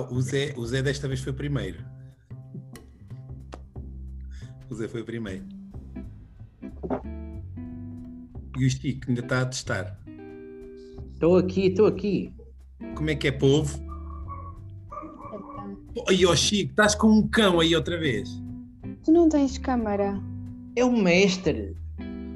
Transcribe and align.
O 0.00 0.20
Zé, 0.20 0.54
o 0.56 0.66
Zé 0.66 0.82
desta 0.82 1.08
vez 1.08 1.20
foi 1.20 1.32
primeiro. 1.32 1.84
O 4.70 4.74
Zé 4.74 4.88
foi 4.88 5.04
primeiro. 5.04 5.44
E 8.58 8.66
o 8.66 8.70
Chico 8.70 9.08
ainda 9.08 9.20
está 9.20 9.42
a 9.42 9.46
testar. 9.46 9.98
Estou 11.12 11.36
aqui, 11.36 11.66
estou 11.66 11.86
aqui. 11.86 12.34
Como 12.94 13.10
é 13.10 13.14
que 13.14 13.28
é, 13.28 13.32
povo? 13.32 13.80
Aí, 16.08 16.24
ó 16.24 16.34
Chico, 16.34 16.70
estás 16.70 16.94
com 16.94 17.08
um 17.08 17.28
cão 17.28 17.60
aí 17.60 17.74
outra 17.76 17.98
vez. 17.98 18.28
Tu 19.04 19.12
não 19.12 19.28
tens 19.28 19.58
câmara. 19.58 20.20
É 20.74 20.84
o 20.84 20.92
mestre. 20.92 21.76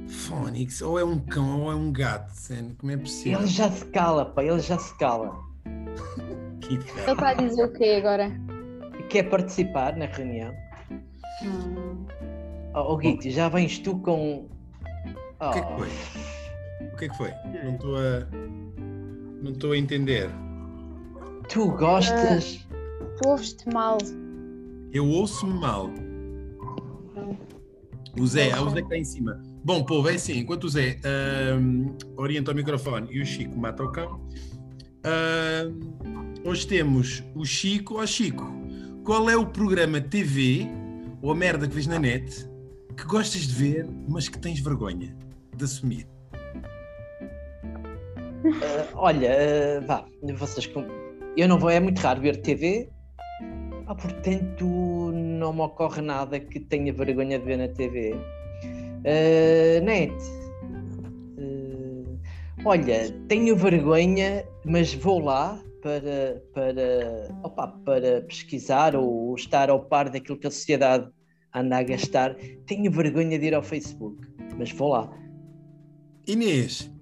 Fónix, 0.08 0.82
ou 0.82 0.98
é 0.98 1.04
um 1.04 1.18
cão 1.18 1.62
ou 1.62 1.72
é 1.72 1.74
um 1.74 1.92
gato, 1.92 2.30
Sen, 2.32 2.74
como 2.78 2.92
é 2.92 2.96
possível? 2.96 3.40
Ele 3.40 3.48
já 3.48 3.70
se 3.70 3.84
cala, 3.86 4.24
pá, 4.24 4.44
ele 4.44 4.60
já 4.60 4.78
se 4.78 4.96
cala. 4.98 5.45
Ele 6.74 7.12
está 7.12 7.28
a 7.30 7.34
dizer 7.34 7.64
o 7.64 7.72
quê 7.72 7.96
agora? 7.98 8.30
Quer 9.08 9.24
participar 9.24 9.96
na 9.96 10.06
reunião? 10.06 10.52
Hum. 11.42 12.06
Oh, 12.74 12.92
oh 12.92 12.96
Guito, 12.96 13.30
já 13.30 13.48
vens 13.48 13.78
tu 13.78 13.98
com. 13.98 14.48
O 15.40 15.50
que 15.52 15.58
é 15.58 15.62
que 15.62 15.72
Oh, 15.72 15.78
foi? 15.78 15.88
O 16.92 16.96
que 16.96 17.04
é 17.04 17.08
que 17.08 17.16
foi? 17.16 17.30
Não 17.64 17.74
estou 17.74 17.96
a. 17.96 18.26
Não 19.42 19.52
estou 19.52 19.72
a 19.72 19.78
entender. 19.78 20.30
Tu 21.48 21.70
gostas. 21.72 22.66
Tu 23.18 23.28
ouves-te 23.28 23.68
mal. 23.72 23.98
Eu 24.92 25.06
ouço-me 25.06 25.58
mal. 25.60 25.90
O 28.18 28.26
Zé, 28.26 28.58
o 28.58 28.70
Zé 28.70 28.76
que 28.76 28.80
está 28.82 28.96
em 28.96 29.04
cima. 29.04 29.40
Bom, 29.62 29.84
povo, 29.84 30.08
é 30.08 30.14
assim, 30.14 30.38
enquanto 30.38 30.64
o 30.64 30.68
Zé 30.68 30.98
ahm, 31.04 31.94
orienta 32.16 32.52
o 32.52 32.54
microfone 32.54 33.08
e 33.10 33.20
o 33.20 33.26
Chico 33.26 33.58
mata 33.58 33.82
o 33.84 33.92
cão, 33.92 34.20
ahm, 35.04 36.34
hoje 36.46 36.66
temos 36.66 37.24
o 37.34 37.44
Chico. 37.44 37.98
Ó 37.98 38.06
Chico, 38.06 38.46
qual 39.04 39.28
é 39.28 39.36
o 39.36 39.44
programa 39.44 40.00
TV 40.00 40.66
ou 41.20 41.32
a 41.32 41.34
merda 41.34 41.66
que 41.66 41.74
vês 41.74 41.86
na 41.86 41.98
net 41.98 42.48
que 42.96 43.04
gostas 43.04 43.42
de 43.42 43.54
ver, 43.54 43.86
mas 44.08 44.28
que 44.28 44.38
tens 44.38 44.60
vergonha 44.60 45.14
de 45.54 45.64
assumir? 45.64 46.06
Ah, 48.44 48.88
olha, 48.94 49.30
ah, 49.32 49.80
vá, 49.86 50.04
vocês. 50.34 50.70
Eu 51.36 51.48
não 51.48 51.58
vou, 51.58 51.68
é 51.68 51.80
muito 51.80 51.98
raro 51.98 52.20
ver 52.20 52.36
TV. 52.38 52.88
Ah, 53.86 53.94
portanto, 53.94 54.64
não 54.64 55.52
me 55.52 55.60
ocorre 55.60 56.00
nada 56.00 56.40
que 56.40 56.60
tenha 56.60 56.92
vergonha 56.92 57.38
de 57.38 57.44
ver 57.44 57.58
na 57.58 57.68
TV. 57.68 58.14
Ah, 59.04 59.80
net. 59.84 60.14
Ah, 61.38 62.62
olha, 62.64 63.12
tenho 63.28 63.56
vergonha, 63.56 64.44
mas 64.64 64.94
vou 64.94 65.18
lá 65.18 65.60
para, 65.86 66.42
para, 66.52 67.32
opa, 67.44 67.68
para 67.84 68.20
pesquisar 68.22 68.96
ou 68.96 69.32
estar 69.36 69.70
ao 69.70 69.84
par 69.84 70.10
daquilo 70.10 70.36
que 70.36 70.48
a 70.48 70.50
sociedade 70.50 71.08
anda 71.54 71.78
a 71.78 71.82
gastar. 71.84 72.34
Tenho 72.66 72.90
vergonha 72.90 73.38
de 73.38 73.46
ir 73.46 73.54
ao 73.54 73.62
Facebook, 73.62 74.26
mas 74.58 74.72
vou 74.72 74.88
lá. 74.88 75.08
Inês, 76.26 76.92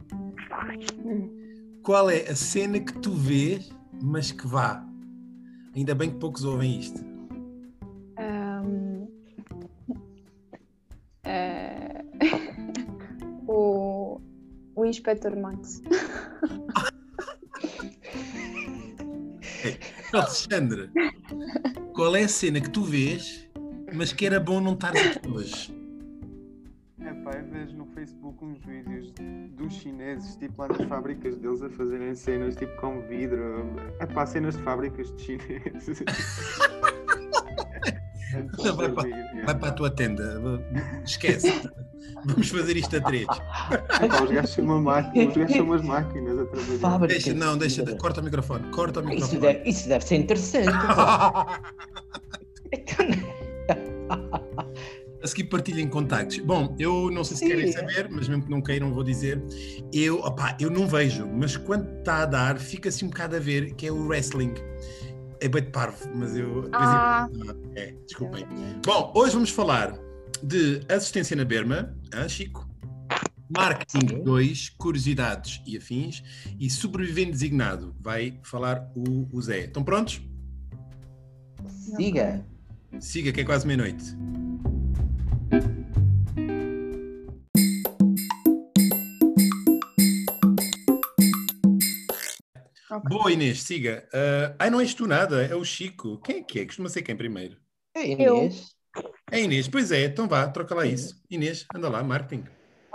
qual 1.83 2.11
é 2.11 2.29
a 2.29 2.37
cena 2.37 2.79
que 2.79 2.93
tu 2.99 3.13
vês, 3.13 3.75
mas 4.03 4.31
que 4.31 4.47
vá? 4.47 4.87
Ainda 5.75 5.95
bem 5.95 6.11
que 6.11 6.19
poucos 6.19 6.45
ouvem 6.45 6.79
isto. 6.79 7.03
Ahm, 8.19 9.07
eh, 11.25 12.05
o, 13.49 14.21
o 14.77 14.85
Inspector 14.85 15.35
Max. 15.41 15.81
Alexandre, 20.13 20.91
qual 21.95 22.15
é 22.17 22.25
a 22.25 22.29
cena 22.29 22.61
que 22.61 22.71
tu 22.71 22.83
vês, 22.83 23.49
mas 23.93 24.13
que 24.13 24.27
era 24.27 24.39
bom 24.41 24.61
não 24.61 24.75
estar 24.75 24.91
aqui 24.91 25.29
hoje? 25.29 25.75
É 27.01 27.13
pá, 27.13 27.33
eu 27.33 27.47
vejo 27.51 27.77
no 27.77 27.87
Facebook 27.87 28.45
uns 28.45 28.59
vídeos 28.65 29.13
dos 29.57 29.75
chineses, 29.75 30.37
tipo 30.37 30.63
lá 30.63 30.69
nas 30.69 30.83
fábricas 30.89 31.37
deles 31.37 31.63
a 31.63 31.69
fazerem 31.71 32.15
cenas 32.15 32.57
tipo 32.57 32.75
com 32.81 33.01
vidro. 33.03 33.67
É 34.01 34.07
pá, 34.07 34.25
cenas 34.27 34.57
de 34.57 34.63
fábricas 34.63 35.15
de 35.17 35.23
chineses. 35.23 36.03
Não, 38.65 38.77
vai 38.77 38.91
para-. 38.91 39.45
Vai 39.45 39.59
para 39.59 39.69
a 39.69 39.73
tua 39.73 39.91
tenda, 39.91 40.41
esquece. 41.05 41.71
Vamos 42.25 42.49
fazer 42.49 42.77
isto 42.77 42.97
a 42.97 43.01
três. 43.01 43.27
É 44.01 44.09
pá, 44.09 44.23
os 44.23 44.31
gajos 44.31 44.51
são 44.51 44.65
uma 44.65 44.81
máquina, 44.81 45.29
os 45.29 45.37
gajos 45.37 45.57
são 45.57 45.67
umas 45.67 45.83
máquinas 45.83 46.34
a 46.45 46.49
trabalhar. 46.49 46.79
Fábrica 46.79 47.15
Deixa, 47.15 47.35
não, 47.35 47.53
de 47.55 47.59
deixa, 47.61 47.83
vidro. 47.85 47.99
corta 47.99 48.21
o 48.21 48.25
microfone, 48.25 48.71
corta 48.71 49.01
o 49.01 49.03
Isso 49.05 49.11
microfone. 49.13 49.41
deve, 49.41 49.69
isso 49.71 49.89
deve 49.89 50.05
ser 50.05 50.17
interessante. 50.17 50.71
A 55.23 55.27
seguir 55.27 55.45
partilhem 55.45 55.89
contactos. 55.89 56.37
Bom, 56.39 56.77
eu 56.79 57.11
não 57.11 57.25
sei 57.25 57.37
se 57.39 57.45
Sim. 57.45 57.49
querem 57.51 57.73
saber, 57.73 58.09
mas 58.11 58.29
mesmo 58.29 58.45
que 58.45 58.51
não 58.51 58.61
queiram, 58.61 58.93
vou 58.93 59.03
dizer. 59.03 59.43
Eu, 59.91 60.19
opá, 60.19 60.55
eu 60.61 60.71
não 60.71 60.87
vejo, 60.87 61.27
mas 61.27 61.57
quando 61.57 61.89
está 62.01 62.23
a 62.23 62.27
dar, 62.27 62.59
fica 62.59 62.91
assim 62.91 63.07
um 63.07 63.09
bocado 63.09 63.37
a 63.37 63.39
ver, 63.39 63.73
que 63.75 63.87
é 63.87 63.91
o 63.93 64.07
wrestling. 64.07 64.53
É 65.41 65.49
bem 65.49 65.63
de 65.63 65.71
parvo, 65.71 65.97
mas 66.15 66.37
eu. 66.37 66.63
de 66.63 66.69
Ah. 66.75 67.27
É, 67.75 67.95
desculpem. 68.07 68.47
Bom, 68.85 69.13
hoje 69.17 69.33
vamos 69.33 69.49
falar 69.51 69.99
de 70.43 70.83
assistência 70.91 71.35
na 71.35 71.45
Berma, 71.45 71.97
ah, 72.13 72.29
Chico? 72.29 72.64
Marketing 73.49 74.23
2, 74.23 74.71
curiosidades 74.71 75.61
e 75.67 75.77
afins, 75.77 76.23
e 76.59 76.71
sobrevivente 76.71 77.33
designado. 77.33 77.95
Vai 78.01 78.39
falar 78.43 78.91
o, 78.95 79.29
o 79.33 79.43
Zé. 79.43 79.65
Estão 79.65 79.85
prontos? 79.85 80.21
Diga. 81.97 82.45
Siga, 83.01 83.33
que 83.33 83.41
é 83.41 83.45
quase 83.45 83.67
meia-noite. 83.67 84.17
Ok. 92.91 93.09
Boa, 93.09 93.33
Inês, 93.33 93.63
siga. 93.63 94.09
Ah, 94.13 94.55
ai, 94.59 94.71
não 94.71 94.81
és 94.81 94.95
tu 94.95 95.07
nada, 95.07 95.45
é 95.45 95.55
o 95.55 95.65
Chico. 95.65 96.19
Quem 96.19 96.37
é 96.37 96.43
que 96.43 96.61
é? 96.61 96.65
Costuma 96.65 96.89
ser 96.89 97.03
quem 97.03 97.17
primeiro? 97.17 97.57
É 97.95 98.07
Inês. 98.07 98.75
É 99.31 99.37
a 99.37 99.41
Inês, 99.41 99.69
pois 99.69 99.91
é, 99.91 100.05
então 100.05 100.29
vá, 100.29 100.47
troca 100.49 100.75
lá 100.75 100.87
isso. 100.87 101.21
Inês, 101.29 101.67
anda 101.75 101.89
lá, 101.89 102.03
marketing. 102.03 102.45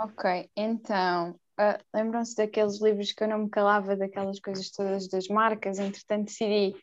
Ok, 0.02 0.48
então, 0.56 1.38
ah, 1.58 1.78
lembram-se 1.94 2.34
daqueles 2.34 2.80
livros 2.80 3.12
que 3.12 3.22
eu 3.22 3.28
não 3.28 3.40
me 3.40 3.50
calava, 3.50 3.94
daquelas 3.94 4.40
coisas 4.40 4.70
todas 4.70 5.06
das 5.08 5.28
marcas, 5.28 5.78
entretanto 5.78 6.24
decidi 6.24 6.74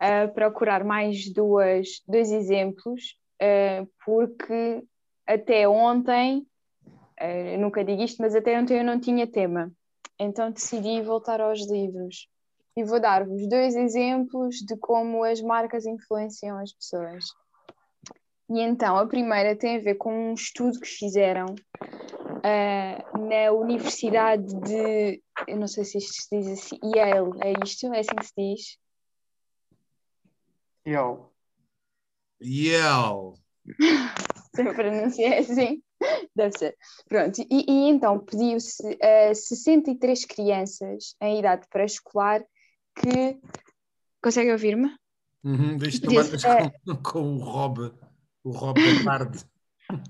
ah, 0.00 0.26
procurar 0.26 0.82
mais 0.82 1.32
duas, 1.32 2.02
dois 2.08 2.32
exemplos, 2.32 3.16
ah, 3.40 3.86
porque 4.04 4.82
até 5.24 5.68
ontem, 5.68 6.44
nunca 7.60 7.84
digo 7.84 8.02
isto, 8.02 8.20
mas 8.20 8.34
até 8.34 8.58
ontem 8.58 8.78
eu 8.78 8.84
não 8.84 8.98
tinha 8.98 9.24
tema, 9.24 9.70
então 10.18 10.50
decidi 10.50 11.00
voltar 11.00 11.40
aos 11.40 11.70
livros. 11.70 12.28
E 12.76 12.82
vou 12.82 12.98
dar-vos 12.98 13.48
dois 13.48 13.76
exemplos 13.76 14.56
de 14.56 14.76
como 14.78 15.22
as 15.22 15.40
marcas 15.40 15.86
influenciam 15.86 16.58
as 16.58 16.72
pessoas. 16.72 17.24
E 18.50 18.60
então, 18.60 18.96
a 18.96 19.06
primeira 19.06 19.56
tem 19.56 19.76
a 19.76 19.80
ver 19.80 19.94
com 19.94 20.12
um 20.12 20.34
estudo 20.34 20.80
que 20.80 20.88
fizeram 20.88 21.54
ah, 22.44 23.18
na 23.18 23.52
Universidade 23.52 24.44
de. 24.60 25.22
Eu 25.48 25.56
não 25.56 25.66
sei 25.66 25.82
se 25.84 25.96
isto 25.96 26.12
se 26.12 26.28
diz 26.30 26.46
assim. 26.46 26.78
Yale, 26.94 27.30
é 27.42 27.54
isto? 27.64 27.86
É 27.86 28.00
assim 28.00 28.14
que 28.14 28.26
se 28.26 28.32
diz? 28.36 28.78
Yo. 30.86 31.30
Yell. 32.42 33.34
Se 34.54 34.62
eu 34.62 34.74
pronunciei 34.74 35.38
assim, 35.38 35.82
deve 36.36 36.56
ser. 36.56 36.76
Pronto, 37.08 37.40
e, 37.40 37.64
e 37.66 37.88
então 37.88 38.20
pediu-se 38.20 38.98
a 39.02 39.34
63 39.34 40.24
crianças 40.26 41.16
em 41.20 41.40
idade 41.40 41.66
pré-escolar 41.70 42.44
que. 42.94 43.40
Consegue 44.22 44.52
ouvir-me? 44.52 44.94
Uhum, 45.42 45.76
tomar 46.02 46.72
com, 46.84 46.96
com 47.02 47.36
o 47.36 47.38
Rob, 47.38 47.92
o 48.44 48.50
Rob 48.50 48.80
da 48.80 49.04
tarde. 49.04 49.44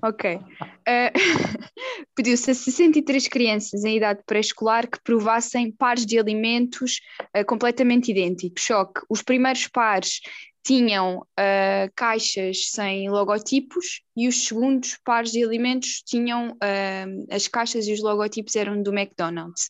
Ok. 0.02 0.40
Eh, 0.86 1.12
Pediu-se 2.14 2.50
a 2.50 2.54
63 2.54 3.28
crianças 3.28 3.84
em 3.84 3.96
idade 3.96 4.22
pré-escolar 4.24 4.88
que 4.88 5.02
provassem 5.02 5.72
pares 5.72 6.06
de 6.06 6.18
alimentos 6.18 7.00
eh, 7.32 7.42
completamente 7.44 8.10
idênticos. 8.10 8.64
Só 8.64 8.84
que 8.84 9.00
os 9.08 9.22
primeiros 9.22 9.66
pares 9.66 10.20
tinham 10.64 11.26
eh, 11.38 11.90
caixas 11.94 12.70
sem 12.70 13.10
logotipos 13.10 14.00
e 14.16 14.26
os 14.26 14.46
segundos 14.46 14.98
pares 15.04 15.30
de 15.30 15.44
alimentos 15.44 16.02
tinham 16.06 16.56
eh, 16.62 17.04
as 17.30 17.46
caixas 17.46 17.86
e 17.86 17.92
os 17.92 18.00
logotipos 18.00 18.56
eram 18.56 18.82
do 18.82 18.90
McDonald's. 18.90 19.68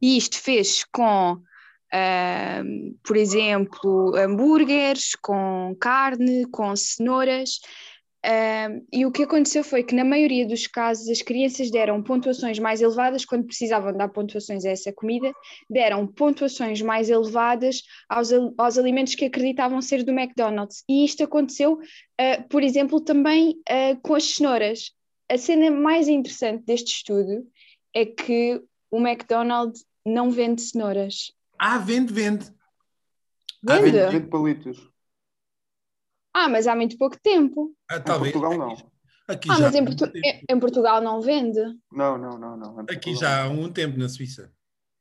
E 0.00 0.16
isto 0.16 0.38
fez 0.38 0.84
com, 0.92 1.42
eh, 1.92 2.62
por 3.02 3.16
exemplo, 3.16 4.14
hambúrgueres, 4.16 5.16
com 5.16 5.76
carne, 5.80 6.46
com 6.52 6.76
cenouras. 6.76 7.58
E 8.92 9.06
o 9.06 9.12
que 9.12 9.22
aconteceu 9.22 9.62
foi 9.62 9.84
que, 9.84 9.94
na 9.94 10.04
maioria 10.04 10.46
dos 10.46 10.66
casos, 10.66 11.08
as 11.08 11.22
crianças 11.22 11.70
deram 11.70 12.02
pontuações 12.02 12.58
mais 12.58 12.80
elevadas 12.80 13.24
quando 13.24 13.46
precisavam 13.46 13.96
dar 13.96 14.08
pontuações 14.08 14.64
a 14.64 14.70
essa 14.70 14.92
comida, 14.92 15.32
deram 15.70 16.06
pontuações 16.06 16.82
mais 16.82 17.08
elevadas 17.08 17.82
aos, 18.08 18.30
aos 18.58 18.78
alimentos 18.78 19.14
que 19.14 19.26
acreditavam 19.26 19.80
ser 19.80 20.02
do 20.02 20.10
McDonald's. 20.10 20.82
E 20.88 21.04
isto 21.04 21.22
aconteceu, 21.22 21.74
uh, 21.74 22.48
por 22.48 22.64
exemplo, 22.64 23.00
também 23.00 23.60
uh, 23.70 24.00
com 24.02 24.14
as 24.14 24.34
cenouras. 24.34 24.90
A 25.30 25.38
cena 25.38 25.70
mais 25.70 26.08
interessante 26.08 26.64
deste 26.64 26.96
estudo 26.96 27.46
é 27.94 28.04
que 28.04 28.60
o 28.90 28.98
McDonald's 28.98 29.84
não 30.04 30.30
vende 30.30 30.62
cenouras. 30.62 31.32
Ah, 31.58 31.78
vende, 31.78 32.12
vende. 32.12 32.46
Vende? 33.62 33.90
Vende, 33.90 34.12
vende 34.12 34.28
palitos. 34.28 34.95
Ah, 36.38 36.50
mas 36.50 36.66
há 36.66 36.76
muito 36.76 36.98
pouco 36.98 37.18
tempo. 37.18 37.74
Ah, 37.88 37.96
Em 37.96 38.02
talvez. 38.02 38.32
Portugal 38.34 38.58
não. 38.58 38.90
Aqui 39.26 39.48
Ah, 39.48 39.54
já 39.54 39.60
mas 39.62 39.74
em, 39.74 39.84
Portu- 39.86 40.12
tempo. 40.12 40.26
em- 40.26 40.44
em 40.50 40.60
Portugal 40.60 41.00
não 41.00 41.18
vende. 41.22 41.58
Não, 41.90 42.18
não, 42.18 42.38
não, 42.38 42.56
não. 42.58 42.80
Em 42.82 42.94
Aqui 42.94 43.14
já 43.16 43.44
há 43.44 43.48
um 43.48 43.72
tempo 43.72 43.98
na 43.98 44.06
Suíça. 44.06 44.52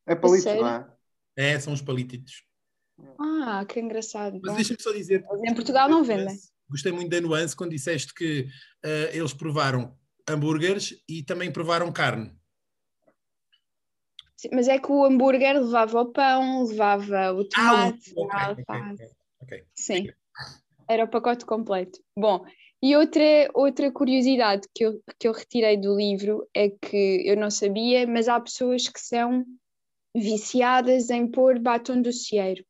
É 0.07 0.15
palitos, 0.15 0.45
não 0.45 0.67
é? 0.67 0.87
É, 1.35 1.59
são 1.59 1.73
os 1.73 1.81
palititos. 1.81 2.45
Ah, 3.19 3.65
que 3.67 3.81
engraçado. 3.81 4.39
Mas 4.41 4.55
deixa-me 4.55 4.81
só 4.81 4.93
dizer. 4.93 5.25
Mas 5.29 5.51
em 5.51 5.53
Portugal 5.53 5.89
não 5.89 6.05
vendem. 6.05 6.37
Gostei 6.69 6.93
muito 6.93 7.09
da 7.09 7.19
nuance 7.19 7.53
quando 7.53 7.71
disseste 7.71 8.13
que 8.13 8.47
eh, 8.83 9.11
eles 9.13 9.33
provaram 9.33 9.93
hambúrgueres 10.27 10.95
e 11.07 11.21
também 11.21 11.51
provaram 11.51 11.91
carne. 11.91 12.31
Sim, 14.38 14.49
Mas 14.53 14.67
é 14.69 14.79
que 14.79 14.89
o 14.91 15.03
hambúrguer 15.05 15.61
levava 15.61 16.01
o 16.01 16.11
pão, 16.11 16.63
levava 16.65 17.33
o 17.33 17.43
tomate, 17.43 18.13
Ah, 18.17 18.21
ok, 18.21 18.31
a 18.31 18.49
ok, 18.51 18.65
alface. 18.67 19.03
ok, 19.03 19.15
ok. 19.41 19.65
Sim, 19.75 20.09
era 20.87 21.03
o 21.03 21.07
pacote 21.07 21.45
completo. 21.45 21.99
Bom, 22.17 22.45
e 22.81 22.95
outra, 22.95 23.49
outra 23.53 23.91
curiosidade 23.91 24.67
que 24.73 24.85
eu, 24.85 25.01
que 25.19 25.27
eu 25.27 25.31
retirei 25.31 25.77
do 25.77 25.95
livro 25.95 26.47
é 26.53 26.69
que 26.69 27.23
eu 27.25 27.35
não 27.35 27.49
sabia, 27.49 28.05
mas 28.05 28.27
há 28.27 28.39
pessoas 28.39 28.87
que 28.87 28.99
são 28.99 29.43
viciadas 30.15 31.09
em 31.09 31.27
pôr 31.27 31.59
batom 31.59 32.01
docieiro. 32.01 32.63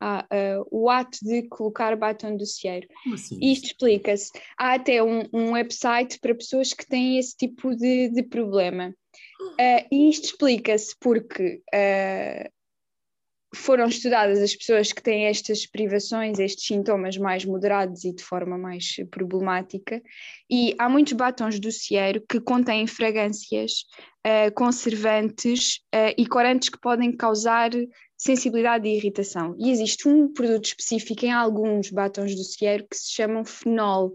Ah, 0.00 0.26
ah, 0.30 0.64
o 0.70 0.90
ato 0.90 1.18
de 1.22 1.42
colocar 1.48 1.94
batom 1.96 2.36
docieiro. 2.36 2.88
Como 3.02 3.14
assim? 3.14 3.38
Isto 3.40 3.66
explica-se. 3.66 4.30
Há 4.58 4.74
até 4.74 5.02
um, 5.02 5.22
um 5.32 5.52
website 5.52 6.18
para 6.18 6.34
pessoas 6.34 6.72
que 6.72 6.86
têm 6.86 7.18
esse 7.18 7.36
tipo 7.36 7.76
de, 7.76 8.08
de 8.08 8.22
problema. 8.22 8.94
Ah, 9.60 9.86
e 9.92 10.08
isto 10.08 10.24
explica-se 10.24 10.96
porque 10.98 11.62
ah, 11.72 12.50
foram 13.54 13.86
estudadas 13.86 14.38
as 14.38 14.56
pessoas 14.56 14.92
que 14.92 15.02
têm 15.02 15.26
estas 15.26 15.66
privações, 15.66 16.38
estes 16.38 16.66
sintomas 16.66 17.18
mais 17.18 17.44
moderados 17.44 18.04
e 18.04 18.14
de 18.14 18.22
forma 18.22 18.56
mais 18.56 18.96
problemática, 19.10 20.02
e 20.50 20.74
há 20.78 20.88
muitos 20.88 21.12
batons 21.12 21.60
do 21.60 21.70
cieiro 21.70 22.22
que 22.28 22.40
contêm 22.40 22.86
fragrâncias, 22.86 23.84
ah, 24.24 24.50
conservantes 24.52 25.80
ah, 25.92 26.14
e 26.16 26.26
corantes 26.26 26.70
que 26.70 26.80
podem 26.80 27.14
causar 27.14 27.70
sensibilidade 28.16 28.88
e 28.88 28.96
irritação. 28.96 29.54
E 29.58 29.70
existe 29.70 30.08
um 30.08 30.32
produto 30.32 30.66
específico 30.66 31.26
em 31.26 31.32
alguns 31.32 31.90
batons 31.90 32.34
do 32.34 32.44
cieiro 32.44 32.86
que 32.88 32.96
se 32.96 33.12
chamam 33.12 33.44
fenol. 33.44 34.12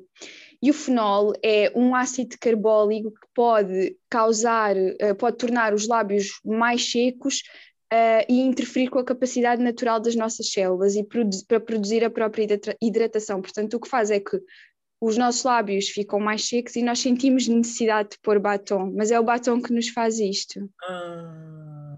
E 0.61 0.71
o 0.71 0.73
fenol 0.73 1.33
é 1.43 1.71
um 1.75 1.93
ácido 1.93 2.35
carbólico 2.39 3.11
que 3.11 3.27
pode 3.35 3.95
causar, 4.09 4.75
eh, 4.75 5.13
pode 5.13 5.37
tornar 5.37 5.73
os 5.73 5.87
lábios 5.87 6.39
mais 6.43 6.89
secos 6.89 7.43
eh, 7.91 8.25
e 8.29 8.41
interferir 8.41 8.89
com 8.89 8.99
a 8.99 9.03
capacidade 9.03 9.61
natural 9.61 9.99
das 9.99 10.15
nossas 10.15 10.51
células 10.51 10.95
e 10.95 11.03
produ- 11.03 11.45
para 11.47 11.59
produzir 11.59 12.03
a 12.03 12.09
própria 12.09 12.43
hidrata- 12.43 12.77
hidratação. 12.81 13.41
Portanto, 13.41 13.75
o 13.75 13.79
que 13.79 13.87
faz 13.89 14.11
é 14.11 14.19
que 14.19 14.39
os 14.99 15.15
nossos 15.17 15.43
lábios 15.43 15.89
ficam 15.89 16.19
mais 16.19 16.47
secos 16.47 16.75
e 16.75 16.81
nós 16.81 16.99
sentimos 16.99 17.47
necessidade 17.47 18.09
de 18.11 18.17
pôr 18.21 18.39
batom, 18.39 18.91
mas 18.95 19.11
é 19.11 19.19
o 19.19 19.23
batom 19.23 19.61
que 19.61 19.71
nos 19.71 19.89
faz 19.89 20.19
isto. 20.19 20.69
Ah, 20.83 21.97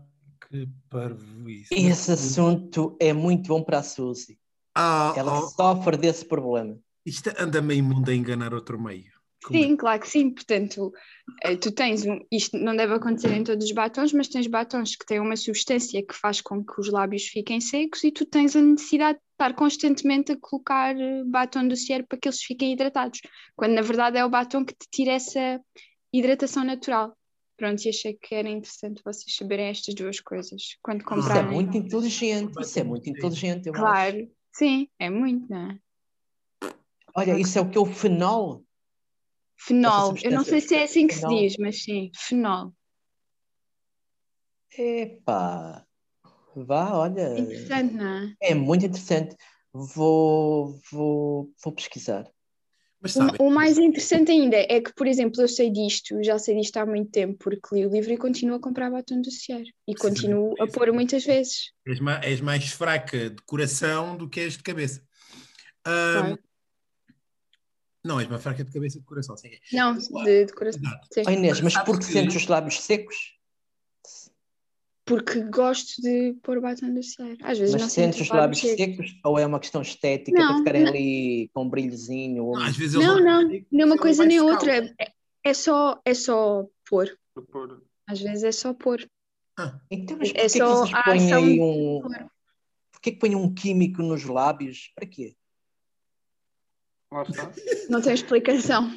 que 0.49 0.67
parvoíce. 0.89 1.73
Esse 1.73 2.11
assunto 2.11 2.97
é 2.99 3.13
muito 3.13 3.47
bom 3.47 3.63
para 3.63 3.79
a 3.79 3.83
Suzy. 3.83 4.37
Ah, 4.75 5.13
Ela 5.17 5.39
oh, 5.39 5.47
sofre 5.47 5.97
desse 5.97 6.25
problema. 6.25 6.77
isto 7.05 7.31
anda 7.39 7.61
meio 7.61 7.83
mundo 7.83 8.09
a 8.09 8.13
enganar 8.15 8.53
outro 8.53 8.79
meio. 8.79 9.11
É? 9.45 9.51
Sim, 9.51 9.75
claro 9.77 10.01
que 10.01 10.09
sim. 10.09 10.29
Portanto, 10.31 10.91
eh, 11.43 11.55
tu 11.55 11.71
tens 11.71 12.05
um, 12.05 12.19
isto 12.31 12.57
não 12.57 12.75
deve 12.75 12.93
acontecer 12.93 13.31
em 13.31 13.43
todos 13.43 13.65
os 13.65 13.71
batons, 13.71 14.11
mas 14.13 14.27
tens 14.27 14.47
batons 14.47 14.95
que 14.95 15.05
têm 15.05 15.19
uma 15.19 15.35
substância 15.35 16.05
que 16.05 16.13
faz 16.13 16.41
com 16.41 16.63
que 16.63 16.79
os 16.79 16.89
lábios 16.89 17.23
fiquem 17.23 17.61
secos 17.61 18.03
e 18.03 18.11
tu 18.11 18.25
tens 18.25 18.55
a 18.55 18.61
necessidade 18.61 19.17
de 19.17 19.23
estar 19.33 19.55
constantemente 19.55 20.33
a 20.33 20.37
colocar 20.37 20.99
eh, 20.99 21.23
batom 21.25 21.67
do 21.67 21.75
cierre 21.75 22.03
para 22.03 22.17
que 22.17 22.27
eles 22.27 22.41
fiquem 22.41 22.73
hidratados, 22.73 23.21
quando 23.55 23.73
na 23.73 23.81
verdade 23.81 24.17
é 24.17 24.25
o 24.25 24.29
batom 24.29 24.65
que 24.65 24.73
te 24.73 24.87
tira 24.91 25.13
essa 25.13 25.61
hidratação 26.13 26.63
natural. 26.63 27.15
Pronto, 27.55 27.83
e 27.83 27.89
achei 27.89 28.13
que 28.13 28.35
era 28.35 28.47
interessante 28.47 29.01
vocês 29.03 29.35
saberem 29.35 29.67
estas 29.67 29.93
duas 29.93 30.19
coisas 30.21 30.77
quando 30.81 31.01
Isso 31.01 31.11
é 31.11 31.15
comprarem. 31.15 31.51
muito 31.51 31.77
inteligente. 31.77 32.53
Isso 32.57 32.79
é 32.79 32.83
muito 32.83 33.09
inteligente. 33.09 33.67
eu 33.67 33.73
acho. 33.73 33.81
Claro, 33.81 34.31
sim, 34.53 34.87
é 34.97 35.09
muito, 35.09 35.49
não 35.49 35.71
é? 35.71 35.79
Olha, 37.15 37.37
isso 37.37 37.57
é 37.57 37.61
o 37.61 37.69
que 37.69 37.77
é 37.77 37.81
o 37.81 37.85
fenol. 37.85 38.63
Fenol, 39.61 40.15
eu 40.23 40.31
não 40.31 40.43
sei 40.43 40.61
se 40.61 40.75
é 40.75 40.83
assim 40.83 41.05
que 41.05 41.13
se 41.13 41.19
fenol. 41.21 41.37
diz, 41.39 41.57
mas 41.57 41.83
sim, 41.83 42.11
fenol. 42.15 42.73
Epá. 44.77 45.85
Vá, 46.55 46.93
olha. 46.95 47.37
Interessante, 47.39 47.93
não 47.93 48.07
é? 48.07 48.33
É 48.41 48.53
muito 48.55 48.85
interessante. 48.85 49.35
Vou, 49.73 50.79
vou, 50.91 51.51
vou 51.63 51.73
pesquisar. 51.73 52.25
Mas 53.01 53.15
O- 53.15 53.45
O 53.47 53.49
mais 53.49 53.77
interessante 53.77 54.31
ainda 54.31 54.57
é 54.57 54.81
que, 54.81 54.93
por 54.93 55.07
exemplo, 55.07 55.41
eu 55.41 55.47
sei 55.47 55.69
disto, 55.69 56.21
já 56.23 56.37
sei 56.39 56.55
disto 56.55 56.77
há 56.77 56.85
muito 56.85 57.11
tempo, 57.11 57.37
porque 57.39 57.75
li 57.75 57.85
o 57.85 57.89
livro 57.89 58.11
e 58.11 58.17
continuo 58.17 58.55
a 58.57 58.59
comprar 58.61 58.89
batom 58.89 59.21
do 59.21 59.31
Cieiro. 59.31 59.69
E 59.87 59.91
Sim, 59.91 59.97
continuo 59.97 60.55
a 60.59 60.65
isso. 60.65 60.73
pôr 60.73 60.91
muitas 60.93 61.23
vezes. 61.25 61.71
és, 61.85 61.99
ma- 61.99 62.21
és 62.23 62.41
mais 62.41 62.69
fraca 62.71 63.29
de 63.29 63.41
coração 63.43 64.15
do 64.17 64.29
que 64.29 64.39
és 64.39 64.53
de 64.57 64.63
cabeça. 64.63 65.01
Claro. 65.83 66.39
Não, 68.09 68.19
és 68.19 68.27
mais 68.27 68.41
fraca 68.41 68.63
de 68.63 68.71
cabeça 68.71 68.95
que 68.97 69.01
de 69.01 69.05
coração. 69.07 69.37
Sim. 69.37 69.51
Não, 69.71 69.95
de, 69.95 70.45
de 70.45 70.53
coração. 70.53 70.81
Oh, 71.27 71.29
Inês, 71.29 71.61
mas 71.61 71.77
porque 71.83 72.05
que- 72.07 72.11
sentes 72.13 72.35
os 72.35 72.47
lábios 72.47 72.81
secos? 72.81 73.15
Porque 75.05 75.41
gosto 75.41 76.01
de 76.01 76.33
pôr 76.43 76.61
batom 76.61 76.93
do 76.93 77.01
Cieiro. 77.01 77.37
Às 77.43 77.57
vezes 77.57 77.73
Mas 77.73 77.81
não 77.81 77.89
sentes 77.89 78.21
os 78.21 78.29
lábios 78.29 78.59
secos. 78.61 78.77
secos? 78.77 79.19
Ou 79.25 79.39
é 79.39 79.45
uma 79.45 79.59
questão 79.59 79.81
estética 79.81 80.37
para 80.37 80.47
Não, 80.51 80.57
ficarem 80.59 80.83
não. 80.83 80.89
ali 80.89 81.49
com 81.53 81.63
um 81.63 81.69
brilhozinho? 81.69 82.45
ou- 82.45 82.55
Não, 82.57 82.65
às 82.65 82.77
vezes 82.77 82.93
eles 82.95 83.07
Não, 83.07 83.19
não, 83.19 83.47
nem 83.71 83.85
uma 83.85 83.97
coisa 83.97 84.23
nem 84.25 84.39
outra. 84.39 84.75
É, 84.99 85.11
é 85.43 85.53
só, 85.53 85.99
é 86.05 86.13
só 86.13 86.65
pôr. 86.87 87.09
Para 87.33 87.43
pôr- 87.43 87.83
Às 88.07 88.21
vezes 88.21 88.43
é 88.43 88.51
só 88.51 88.73
pôr. 88.73 89.07
Ah, 89.57 89.79
Então, 89.89 90.15
mas 90.17 90.29
É 90.29 90.33
porquê 90.33 90.43
que 90.43 90.57
só 90.59 90.75
vocês 90.85 90.93
a 90.93 91.03
põem 91.03 91.33
aí 91.33 91.59
um. 91.59 92.01
Porquê 92.91 93.11
que 93.11 93.19
põem 93.19 93.35
um 93.35 93.51
químico 93.53 94.03
nos 94.03 94.23
lábios? 94.25 94.91
Para 94.95 95.07
quê? 95.07 95.35
Lá 97.11 97.23
está. 97.23 97.51
Não 97.89 98.01
tem 98.01 98.13
explicação. 98.13 98.89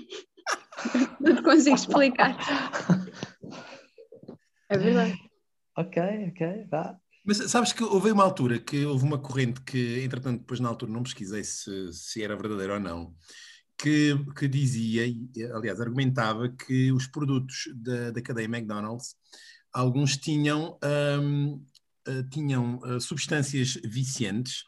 não 1.21 1.37
te 1.37 1.43
consigo 1.43 1.77
explicar. 1.77 2.37
É 4.69 4.79
verdade. 4.79 5.19
ok, 5.77 6.03
ok, 6.31 6.67
vá. 6.71 6.99
Mas 7.25 7.39
sabes 7.51 7.73
que 7.73 7.85
houve 7.85 8.11
uma 8.11 8.25
altura 8.25 8.59
que 8.59 8.85
houve 8.85 9.05
uma 9.05 9.19
corrente 9.19 9.61
que, 9.63 10.03
entretanto, 10.03 10.41
depois 10.41 10.61
na 10.61 10.69
altura 10.69 10.91
não 10.91 11.03
pesquisei 11.03 11.45
se, 11.45 11.93
se 11.93 12.23
era 12.23 12.37
verdadeiro 12.37 12.75
ou 12.75 12.81
não, 12.81 13.15
que, 13.79 14.15
que 14.37 14.49
dizia, 14.49 15.07
e, 15.07 15.31
aliás, 15.53 15.81
argumentava 15.81 16.49
que 16.49 16.91
os 16.93 17.07
produtos 17.07 17.69
da, 17.77 18.11
da 18.11 18.23
cadeia 18.23 18.47
McDonald's, 18.47 19.15
alguns 19.73 20.17
tinham, 20.17 20.79
hum, 21.21 21.65
eh, 22.07 22.25
tinham 22.31 22.81
eh, 22.85 23.01
substâncias 23.01 23.79
viciantes 23.85 24.65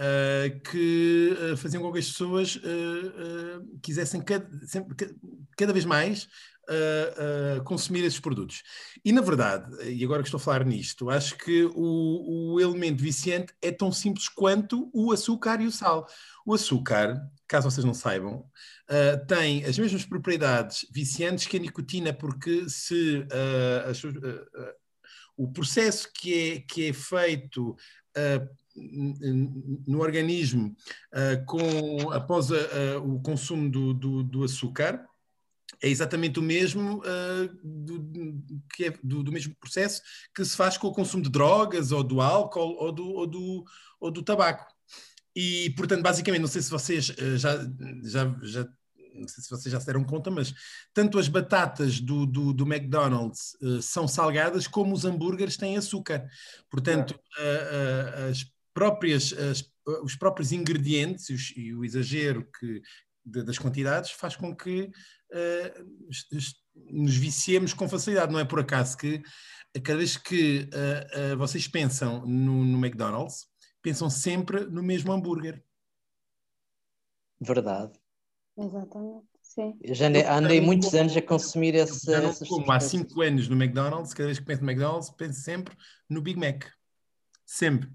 eh, 0.00 0.60
que 0.70 1.36
eh, 1.36 1.56
faziam 1.56 1.82
com 1.82 1.92
que 1.92 1.98
as 1.98 2.06
pessoas 2.06 2.56
eh, 2.62 3.60
quisessem 3.82 4.20
cada, 4.20 4.48
sempre- 4.66 4.94
ca- 4.94 5.14
cada 5.56 5.72
vez 5.72 5.84
mais 5.84 6.28
consumir 7.64 8.04
esses 8.04 8.20
produtos. 8.20 8.62
E 9.02 9.10
na 9.10 9.22
verdade, 9.22 9.90
e 9.90 10.04
agora 10.04 10.22
que 10.22 10.28
estou 10.28 10.36
a 10.36 10.42
falar 10.42 10.66
nisto, 10.66 11.08
acho 11.08 11.34
que 11.38 11.64
o, 11.74 12.52
o 12.52 12.60
elemento 12.60 13.02
viciante 13.02 13.54
é 13.62 13.72
tão 13.72 13.90
simples 13.90 14.28
quanto 14.28 14.90
o 14.92 15.10
açúcar 15.10 15.62
e 15.62 15.66
o 15.66 15.72
sal. 15.72 16.06
O 16.44 16.52
açúcar, 16.52 17.18
caso 17.48 17.70
vocês 17.70 17.86
não 17.86 17.94
saibam, 17.94 18.44
tem 19.26 19.64
as 19.64 19.78
mesmas 19.78 20.04
propriedades 20.04 20.86
viciantes 20.92 21.46
que 21.46 21.56
a 21.56 21.60
nicotina, 21.60 22.12
porque 22.12 22.68
se 22.68 23.26
as 23.88 24.02
o 25.38 25.50
processo 25.50 26.10
que 26.12 26.34
é, 26.34 26.60
que 26.60 26.88
é 26.88 26.92
feito 26.92 27.74
no 29.86 30.00
organismo 30.00 30.74
eh, 31.12 31.36
com, 31.46 32.10
após 32.12 32.50
a- 32.52 32.56
a- 32.56 32.98
o 32.98 33.20
consumo 33.20 33.70
do, 33.70 33.94
do- 33.94 34.22
do 34.24 34.44
açúcar 34.44 35.04
é 35.82 35.88
exatamente 35.88 36.38
o 36.38 36.42
mesmo 36.42 37.02
ah, 37.04 37.48
do, 37.62 38.00
que 38.74 38.86
é 38.86 38.90
do, 39.02 39.22
do 39.22 39.30
mesmo 39.30 39.54
processo 39.60 40.02
que 40.34 40.44
se 40.44 40.56
faz 40.56 40.76
com 40.76 40.88
o 40.88 40.92
consumo 40.92 41.22
de 41.22 41.30
drogas 41.30 41.92
ou 41.92 42.02
do 42.02 42.20
álcool 42.20 42.74
ou 42.78 42.90
do, 42.92 43.08
ou 43.10 43.26
do, 43.26 43.64
ou 44.00 44.10
do 44.10 44.22
tabaco. 44.22 44.66
E, 45.36 45.70
portanto, 45.76 46.02
basicamente, 46.02 46.40
não 46.40 46.48
sei 46.48 46.62
se 46.62 46.70
vocês 46.70 47.12
ah, 47.18 47.36
já, 47.36 47.56
já, 48.02 48.36
já 48.42 48.68
não 49.14 49.28
sei 49.28 49.42
se 49.44 49.50
vocês 49.50 49.72
já 49.72 49.80
se 49.80 49.86
deram 49.86 50.04
conta, 50.04 50.30
mas 50.30 50.52
tanto 50.94 51.18
as 51.18 51.28
batatas 51.28 52.00
do, 52.00 52.24
do, 52.26 52.52
do 52.52 52.64
McDonald's 52.64 53.54
uh, 53.60 53.82
são 53.82 54.06
salgadas 54.06 54.66
como 54.68 54.94
os 54.94 55.04
hambúrgueres 55.04 55.56
têm 55.56 55.76
açúcar. 55.76 56.26
Portanto, 56.70 57.12
uh, 57.12 58.26
uh, 58.26 58.30
as 58.30 58.46
próprias, 58.78 59.32
as, 59.32 59.64
os 60.04 60.14
próprios 60.14 60.52
ingredientes 60.52 61.28
e, 61.28 61.34
os, 61.34 61.52
e 61.56 61.74
o 61.74 61.84
exagero 61.84 62.48
que, 62.58 62.80
de, 63.24 63.42
das 63.42 63.58
quantidades 63.58 64.12
faz 64.12 64.36
com 64.36 64.54
que 64.54 64.90
nos 66.90 67.16
viciemos 67.16 67.74
com 67.74 67.88
facilidade. 67.88 68.32
Não 68.32 68.38
é 68.38 68.44
por 68.44 68.60
acaso 68.60 68.96
que 68.96 69.20
cada 69.82 69.98
vez 69.98 70.16
que 70.16 70.70
vocês 71.36 71.66
pensam 71.66 72.24
no, 72.24 72.64
no 72.64 72.78
McDonald's, 72.78 73.46
pensam 73.82 74.08
sempre 74.08 74.64
no 74.66 74.82
mesmo 74.82 75.12
hambúrguer. 75.12 75.62
Verdade. 77.40 77.98
Exatamente, 78.56 79.26
sim. 79.40 79.78
Eu 79.82 79.94
já 79.94 80.08
andei, 80.08 80.24
andei 80.24 80.60
muitos 80.60 80.92
anos 80.94 81.16
a 81.16 81.22
consumir 81.22 81.74
esse, 81.76 82.06
como 82.48 82.72
há 82.72 82.80
5 82.80 83.20
anos 83.22 83.48
no 83.48 83.54
McDonald's, 83.54 84.12
cada 84.12 84.26
vez 84.26 84.38
que 84.38 84.44
penso 84.44 84.62
no 84.62 84.70
McDonald's, 84.70 85.10
penso 85.10 85.40
sempre 85.40 85.76
no 86.08 86.20
Big 86.20 86.38
Mac. 86.38 86.64
Sempre. 87.46 87.88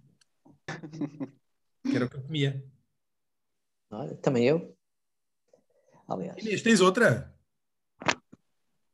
Que 0.66 1.96
era 1.96 2.06
o 2.06 2.10
que 2.10 2.18
eu 2.18 2.24
comia. 2.24 2.64
Olha, 3.92 4.16
também 4.16 4.46
eu. 4.46 4.76
Aliás. 6.08 6.38
Inês, 6.38 6.62
tens 6.62 6.82
outra? 6.82 7.34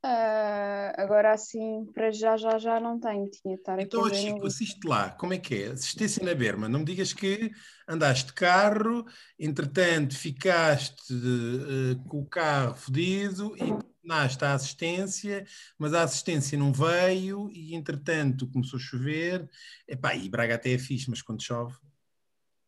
Uh, 0.02 0.96
agora 0.96 1.34
assim, 1.34 1.86
para 1.94 2.10
já, 2.10 2.38
já, 2.38 2.58
já 2.58 2.80
não 2.80 3.00
tenho. 3.00 3.30
Tinha 3.30 3.56
de 3.56 3.62
estar 3.62 3.80
então, 3.80 4.06
aqui. 4.06 4.18
Então, 4.18 4.36
Chico, 4.36 4.48
assiste 4.48 4.88
lá. 4.88 5.12
Como 5.12 5.34
é 5.34 5.38
que 5.38 5.64
é? 5.64 5.68
Assistência 5.68 6.24
na 6.24 6.34
Berma. 6.34 6.70
Não 6.70 6.80
me 6.80 6.86
digas 6.86 7.12
que 7.12 7.52
andaste 7.88 8.28
de 8.28 8.34
carro, 8.34 9.06
entretanto 9.38 10.18
ficaste 10.18 11.14
uh, 11.14 12.02
com 12.08 12.20
o 12.20 12.26
carro 12.26 12.76
fodido 12.76 13.56
e 13.58 13.89
tornaste 14.02 14.44
a 14.44 14.54
assistência, 14.54 15.46
mas 15.78 15.94
a 15.94 16.04
assistência 16.04 16.58
não 16.58 16.72
veio 16.72 17.50
e 17.52 17.76
entretanto 17.76 18.50
começou 18.50 18.78
a 18.78 18.82
chover. 18.82 19.50
Epá, 19.88 20.16
e 20.16 20.30
Braga 20.30 20.56
até 20.56 20.74
é 20.74 20.78
fixe, 20.78 21.10
mas 21.10 21.22
quando 21.22 21.44
chove. 21.44 21.76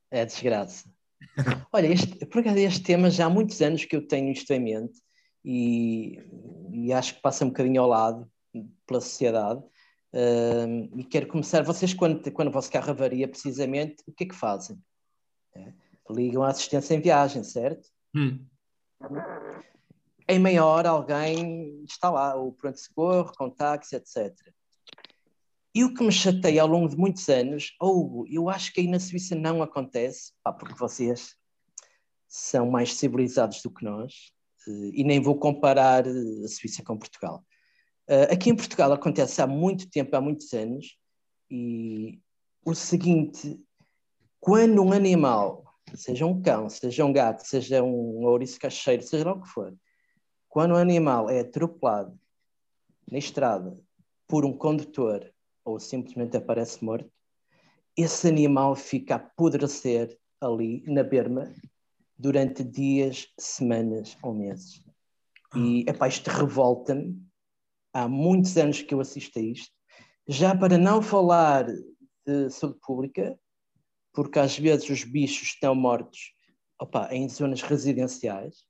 É 0.10 0.26
desgraça. 0.26 0.90
Olha, 1.72 1.88
este, 1.88 2.26
por 2.26 2.40
acaso 2.40 2.58
este 2.58 2.84
tema 2.84 3.10
já 3.10 3.26
há 3.26 3.30
muitos 3.30 3.62
anos 3.62 3.86
que 3.86 3.96
eu 3.96 4.06
tenho 4.06 4.32
isto 4.32 4.52
em 4.52 4.60
mente 4.60 5.00
e, 5.44 6.20
e 6.72 6.94
acho 6.94 7.16
que 7.16 7.22
passa 7.22 7.46
um 7.46 7.50
bocadinho 7.50 7.82
ao 7.82 7.88
lado 7.88 8.32
pela 8.86 9.02
sociedade. 9.02 9.62
Uh, 10.14 11.00
e 11.00 11.06
quero 11.06 11.28
começar, 11.28 11.62
vocês 11.62 11.94
quando, 11.94 12.30
quando 12.32 12.50
o 12.50 12.52
vosso 12.52 12.70
carro 12.70 12.90
avaria 12.90 13.28
precisamente, 13.28 14.04
o 14.06 14.12
que 14.12 14.26
é 14.26 14.28
que 14.28 14.36
fazem? 14.36 14.78
É, 15.56 15.72
ligam 16.10 16.44
a 16.44 16.50
assistência 16.50 16.96
em 16.96 17.00
viagem, 17.02 17.44
certo? 17.44 17.88
Hum. 18.14 18.46
Em 20.28 20.40
meia 20.40 20.66
hora 20.66 20.90
alguém 20.90 21.84
está 21.84 22.10
lá, 22.10 22.36
o 22.36 22.52
pronto-socorro, 22.54 23.34
com 23.36 23.50
táxi, 23.50 23.96
etc. 23.96 24.34
E 25.74 25.84
o 25.84 25.94
que 25.94 26.04
me 26.04 26.12
chateia 26.12 26.62
ao 26.62 26.68
longo 26.68 26.90
de 26.90 26.98
muitos 26.98 27.28
anos, 27.30 27.74
ou 27.80 28.26
eu 28.28 28.50
acho 28.50 28.74
que 28.74 28.82
aí 28.82 28.88
na 28.88 29.00
Suíça 29.00 29.36
não 29.36 29.62
acontece, 29.64 30.34
pá, 30.44 30.52
porque 30.52 30.78
vocês 30.78 31.36
são 32.28 32.70
mais 32.70 32.94
civilizados 32.96 33.62
do 33.62 33.72
que 33.72 33.84
nós, 33.84 34.14
eh, 34.68 34.92
e 34.94 35.04
nem 35.04 35.22
vou 35.22 35.38
comparar 35.38 36.06
eh, 36.06 36.46
a 36.46 36.48
Suíça 36.48 36.84
com 36.84 36.98
Portugal. 36.98 37.46
Eh, 38.08 38.34
aqui 38.34 38.50
em 38.50 38.56
Portugal 38.56 38.92
acontece 38.92 39.42
há 39.42 39.48
muito 39.48 39.90
tempo, 39.90 40.16
há 40.16 40.22
muitos 40.22 40.54
anos, 40.54 40.98
e 41.50 42.20
o 42.66 42.74
seguinte: 42.76 43.60
quando 44.40 44.82
um 44.82 44.92
animal, 44.92 45.64
seja 45.96 46.26
um 46.26 46.42
cão, 46.42 46.70
seja 46.70 47.06
um 47.06 47.14
gato, 47.14 47.46
seja 47.46 47.82
um 47.82 48.26
ouriço 48.26 48.60
cacheiro, 48.60 49.04
seja 49.04 49.26
lá 49.26 49.34
o 49.34 49.42
que 49.42 49.50
for, 49.50 49.74
quando 50.52 50.74
um 50.74 50.78
animal 50.78 51.30
é 51.30 51.40
atropelado 51.40 52.20
na 53.10 53.18
estrada 53.18 53.80
por 54.28 54.44
um 54.44 54.52
condutor 54.52 55.34
ou 55.64 55.80
simplesmente 55.80 56.36
aparece 56.36 56.84
morto, 56.84 57.10
esse 57.96 58.28
animal 58.28 58.76
fica 58.76 59.16
a 59.16 59.18
apodrecer 59.18 60.20
ali 60.42 60.84
na 60.86 61.04
berma 61.04 61.56
durante 62.18 62.66
dias, 62.66 63.30
semanas 63.40 64.18
ou 64.22 64.34
meses. 64.34 64.84
E 65.56 65.86
epá, 65.88 66.10
isto 66.10 66.30
revolta-me. 66.30 67.18
Há 67.94 68.10
muitos 68.10 68.58
anos 68.58 68.82
que 68.82 68.94
eu 68.94 69.00
assisto 69.00 69.40
a 69.40 69.42
isto. 69.42 69.74
Já 70.28 70.54
para 70.54 70.78
não 70.78 71.02
falar 71.02 71.66
de 72.26 72.50
saúde 72.50 72.78
pública, 72.86 73.40
porque 74.14 74.38
às 74.38 74.60
vezes 74.60 74.90
os 74.90 75.06
bichos 75.06 75.48
estão 75.48 75.74
mortos 75.74 76.34
opa, 76.78 77.08
em 77.10 77.30
zonas 77.30 77.62
residenciais. 77.62 78.70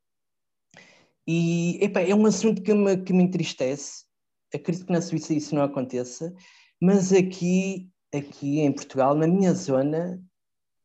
E 1.27 1.77
epá, 1.83 2.01
é 2.01 2.15
um 2.15 2.25
assunto 2.25 2.61
que 2.61 2.73
me, 2.73 2.97
que 2.97 3.13
me 3.13 3.23
entristece. 3.23 4.05
Acredito 4.53 4.85
que 4.85 4.91
na 4.91 5.01
Suíça 5.01 5.33
isso 5.33 5.55
não 5.55 5.63
aconteça, 5.63 6.33
mas 6.81 7.13
aqui, 7.13 7.89
aqui 8.13 8.59
em 8.59 8.71
Portugal, 8.71 9.15
na 9.15 9.27
minha 9.27 9.53
zona, 9.53 10.21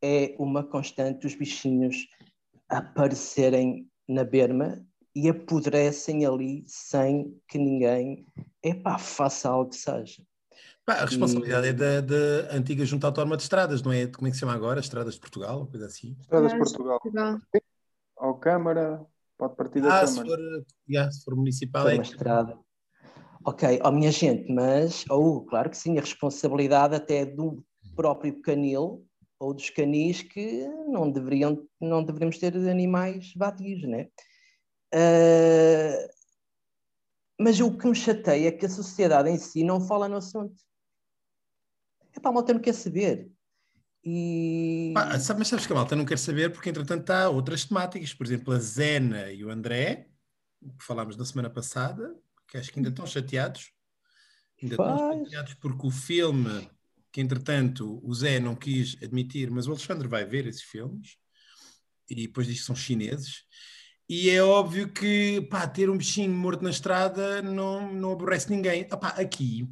é 0.02 0.35
uma 0.38 0.62
constante 0.62 1.26
os 1.26 1.35
bichinhos 1.35 2.07
aparecerem 2.69 3.88
na 4.09 4.25
berma 4.25 4.87
e 5.14 5.28
apodrecem 5.28 6.26
ali 6.26 6.64
sem 6.66 7.40
que 7.49 7.59
ninguém 7.59 8.26
epá, 8.62 8.99
faça 8.99 9.49
algo 9.49 9.71
que 9.71 9.76
seja. 9.76 10.23
Pá, 10.85 10.95
a 10.95 11.05
responsabilidade 11.07 11.66
e... 11.66 11.71
é 11.71 11.73
da, 11.73 12.00
da, 12.00 12.55
antiga 12.55 12.85
Junta 12.85 13.07
Autónoma 13.07 13.37
de 13.37 13.43
Estradas, 13.43 13.83
não 13.83 13.93
é? 13.93 14.07
Como 14.07 14.28
é 14.28 14.31
que 14.31 14.37
se 14.37 14.40
chama 14.40 14.55
agora? 14.55 14.78
Estradas 14.78 15.14
de 15.14 15.21
Portugal, 15.21 15.61
ou 15.61 15.66
coisa 15.66 15.87
assim? 15.87 16.16
Estradas 16.21 16.52
de 16.52 16.59
Portugal. 16.59 17.00
Ou 18.19 18.35
Câmara, 18.35 19.05
pode 19.37 19.57
partir 19.57 19.81
da 19.81 20.00
ah, 20.00 20.05
Câmara. 20.05 20.07
Se 20.07 20.25
for, 20.25 20.66
yeah, 20.88 21.12
se 21.12 21.25
for 21.25 21.37
municipal 21.37 21.83
for 21.83 21.90
é. 21.90 21.95
Uma 21.95 22.02
estrada. 22.02 22.59
Ok, 23.45 23.81
oh, 23.85 23.93
minha 23.93 24.11
gente, 24.11 24.52
mas, 24.52 25.05
oh, 25.09 25.43
claro 25.43 25.71
que 25.71 25.76
sim, 25.76 25.97
a 25.99 26.00
responsabilidade 26.00 26.97
até 26.97 27.25
do 27.25 27.64
próprio 27.95 28.40
canil 28.43 29.07
ou 29.38 29.55
dos 29.55 29.71
canis 29.71 30.23
que 30.23 30.66
não 30.88 31.11
deveriam, 31.11 31.64
não 31.81 32.02
deveríamos 32.02 32.38
ter 32.38 32.57
animais 32.57 33.33
batidos, 33.37 33.88
né? 33.88 34.09
Uh, 34.95 36.09
mas 37.38 37.61
o 37.61 37.76
que 37.76 37.87
me 37.87 37.95
chateia 37.95 38.49
é 38.49 38.52
que 38.52 38.66
a 38.66 38.71
sociedade 38.71 39.28
em 39.31 39.38
si 39.38 39.62
não 39.62 39.81
fala 39.81 40.09
no 40.09 40.16
assunto. 40.16 40.57
É 42.14 42.21
para 42.21 42.31
a 42.31 42.35
malta 42.35 42.55
não 42.55 42.61
quer 42.61 42.73
saber. 42.73 43.31
E... 44.08 44.94
Sabe, 45.18 45.40
mas 45.40 45.48
sabes 45.48 45.66
que 45.66 45.72
a 45.72 45.75
malta 45.75 45.96
não 45.96 46.04
quer 46.04 46.16
saber 46.16 46.52
porque, 46.52 46.70
entretanto, 46.70 47.10
há 47.10 47.28
outras 47.28 47.64
temáticas. 47.64 48.14
Por 48.14 48.25
exemplo, 48.25 48.54
a 48.54 48.58
Zena 48.60 49.32
e 49.32 49.44
o 49.44 49.50
André, 49.50 50.06
que 50.78 50.84
falámos 50.84 51.16
na 51.16 51.25
semana 51.25 51.50
passada, 51.50 52.14
que 52.46 52.56
acho 52.56 52.70
que 52.72 52.78
ainda 52.78 52.90
estão 52.90 53.04
chateados. 53.04 53.72
Ainda 54.62 54.76
Faz. 54.76 54.92
estão 54.92 55.25
chateados 55.25 55.54
porque 55.54 55.86
o 55.88 55.90
filme 55.90 56.70
que 57.10 57.20
entretanto 57.20 58.00
o 58.04 58.14
Zé 58.14 58.38
não 58.38 58.54
quis 58.54 58.96
admitir, 59.02 59.50
mas 59.50 59.66
o 59.66 59.72
Alexandre 59.72 60.06
vai 60.06 60.25
ver 60.25 60.46
esses 60.46 60.62
filmes 60.62 61.16
e 62.08 62.14
depois 62.14 62.46
diz 62.46 62.60
que 62.60 62.66
são 62.66 62.76
chineses. 62.76 63.42
E 64.08 64.30
é 64.30 64.40
óbvio 64.40 64.92
que 64.92 65.40
pá, 65.50 65.66
ter 65.66 65.90
um 65.90 65.98
bichinho 65.98 66.32
morto 66.32 66.62
na 66.62 66.70
estrada 66.70 67.42
não, 67.42 67.92
não 67.92 68.12
aborrece 68.12 68.48
ninguém. 68.50 68.86
Aqui 69.16 69.68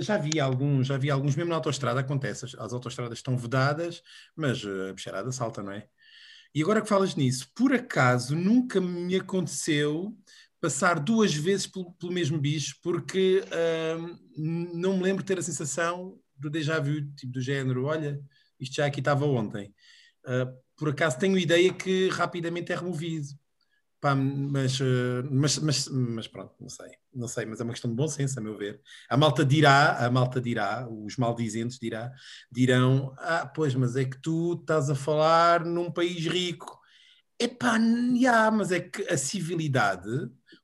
já 0.00 0.16
vi 0.18 0.38
alguns, 0.38 0.86
já 0.86 0.96
vi 0.96 1.10
alguns, 1.10 1.36
mesmo 1.36 1.50
na 1.50 1.56
autoestrada 1.56 2.00
acontece, 2.00 2.44
as, 2.44 2.54
as 2.54 2.72
autoestradas 2.72 3.18
estão 3.18 3.36
vedadas, 3.36 4.02
mas 4.36 4.62
uh, 4.64 4.88
a 4.90 4.92
bicharada 4.92 5.32
salta, 5.32 5.62
não 5.62 5.72
é? 5.72 5.86
E 6.54 6.62
agora 6.62 6.82
que 6.82 6.88
falas 6.88 7.14
nisso, 7.14 7.50
por 7.54 7.72
acaso 7.72 8.34
nunca 8.34 8.80
me 8.80 9.16
aconteceu 9.16 10.16
passar 10.60 10.98
duas 11.00 11.34
vezes 11.34 11.66
pelo, 11.66 11.92
pelo 11.92 12.12
mesmo 12.12 12.38
bicho, 12.38 12.76
porque 12.82 13.42
não 14.36 14.96
me 14.96 15.02
lembro 15.02 15.22
de 15.22 15.28
ter 15.28 15.38
a 15.38 15.42
sensação 15.42 16.18
do 16.36 16.50
déjà 16.50 16.78
vu, 16.78 17.02
tipo 17.14 17.32
do 17.32 17.40
género, 17.40 17.84
olha, 17.84 18.20
isto 18.58 18.76
já 18.76 18.86
aqui 18.86 19.00
estava 19.00 19.24
ontem. 19.24 19.74
Uh, 20.24 20.52
por 20.76 20.90
acaso 20.90 21.18
tenho 21.18 21.38
ideia 21.38 21.72
que 21.72 22.08
rapidamente 22.08 22.72
é 22.72 22.76
removido. 22.76 23.28
Pá, 24.00 24.14
mas, 24.14 24.80
uh, 24.80 25.22
mas, 25.30 25.58
mas, 25.58 25.88
mas, 25.88 26.26
pronto, 26.26 26.54
não 26.58 26.70
sei, 26.70 26.90
não 27.14 27.28
sei, 27.28 27.44
mas 27.44 27.60
é 27.60 27.64
uma 27.64 27.72
questão 27.72 27.90
de 27.90 27.96
bom 27.96 28.08
senso, 28.08 28.38
a 28.38 28.42
meu 28.42 28.56
ver. 28.56 28.80
A 29.10 29.16
malta 29.16 29.44
dirá, 29.44 30.06
a 30.06 30.10
malta 30.10 30.40
dirá, 30.40 30.88
os 30.88 31.16
maldizentes 31.18 31.78
dirá, 31.78 32.10
dirão, 32.50 33.14
ah, 33.18 33.46
pois, 33.46 33.74
mas 33.74 33.96
é 33.96 34.06
que 34.06 34.18
tu 34.20 34.54
estás 34.54 34.88
a 34.88 34.94
falar 34.94 35.64
num 35.66 35.90
país 35.90 36.26
rico. 36.26 36.80
Epá, 37.38 37.76
yeah, 37.76 38.50
mas 38.50 38.72
é 38.72 38.80
que 38.80 39.02
a 39.02 39.18
civilidade, 39.18 40.08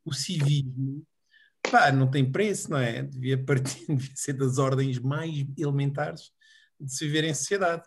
o 0.04 0.12
civismo, 0.14 1.06
Pá, 1.70 1.90
não 1.90 2.10
tem 2.10 2.30
preço, 2.30 2.70
não 2.70 2.78
é? 2.78 3.02
Devia, 3.02 3.42
partir, 3.42 3.86
devia 3.88 4.12
ser 4.14 4.34
das 4.34 4.58
ordens 4.58 4.98
mais 4.98 5.44
elementares 5.58 6.32
de 6.80 6.92
se 6.92 7.06
viver 7.06 7.24
em 7.24 7.34
sociedade. 7.34 7.82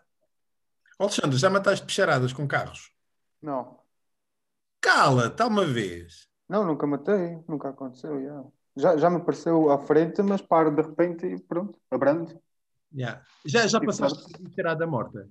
Alexandre, 0.98 1.38
já 1.38 1.48
mataste 1.48 1.86
picharadas 1.86 2.32
com 2.32 2.46
carros? 2.46 2.92
Não. 3.40 3.79
Cala, 4.80 5.26
está 5.26 5.46
uma 5.46 5.64
vez. 5.64 6.28
Não, 6.48 6.64
nunca 6.64 6.86
matei, 6.86 7.38
nunca 7.46 7.68
aconteceu. 7.68 8.18
Yeah. 8.18 8.48
Já, 8.76 8.96
já 8.96 9.10
me 9.10 9.16
apareceu 9.16 9.70
à 9.70 9.78
frente, 9.78 10.22
mas 10.22 10.40
paro 10.40 10.74
de 10.74 10.82
repente 10.82 11.26
e 11.26 11.38
pronto, 11.38 11.78
abrando. 11.90 12.40
Yeah. 12.92 13.22
Já, 13.44 13.66
já 13.66 13.80
passaste 13.80 14.32
por 14.32 14.42
bicharada 14.42 14.86
morta? 14.86 15.28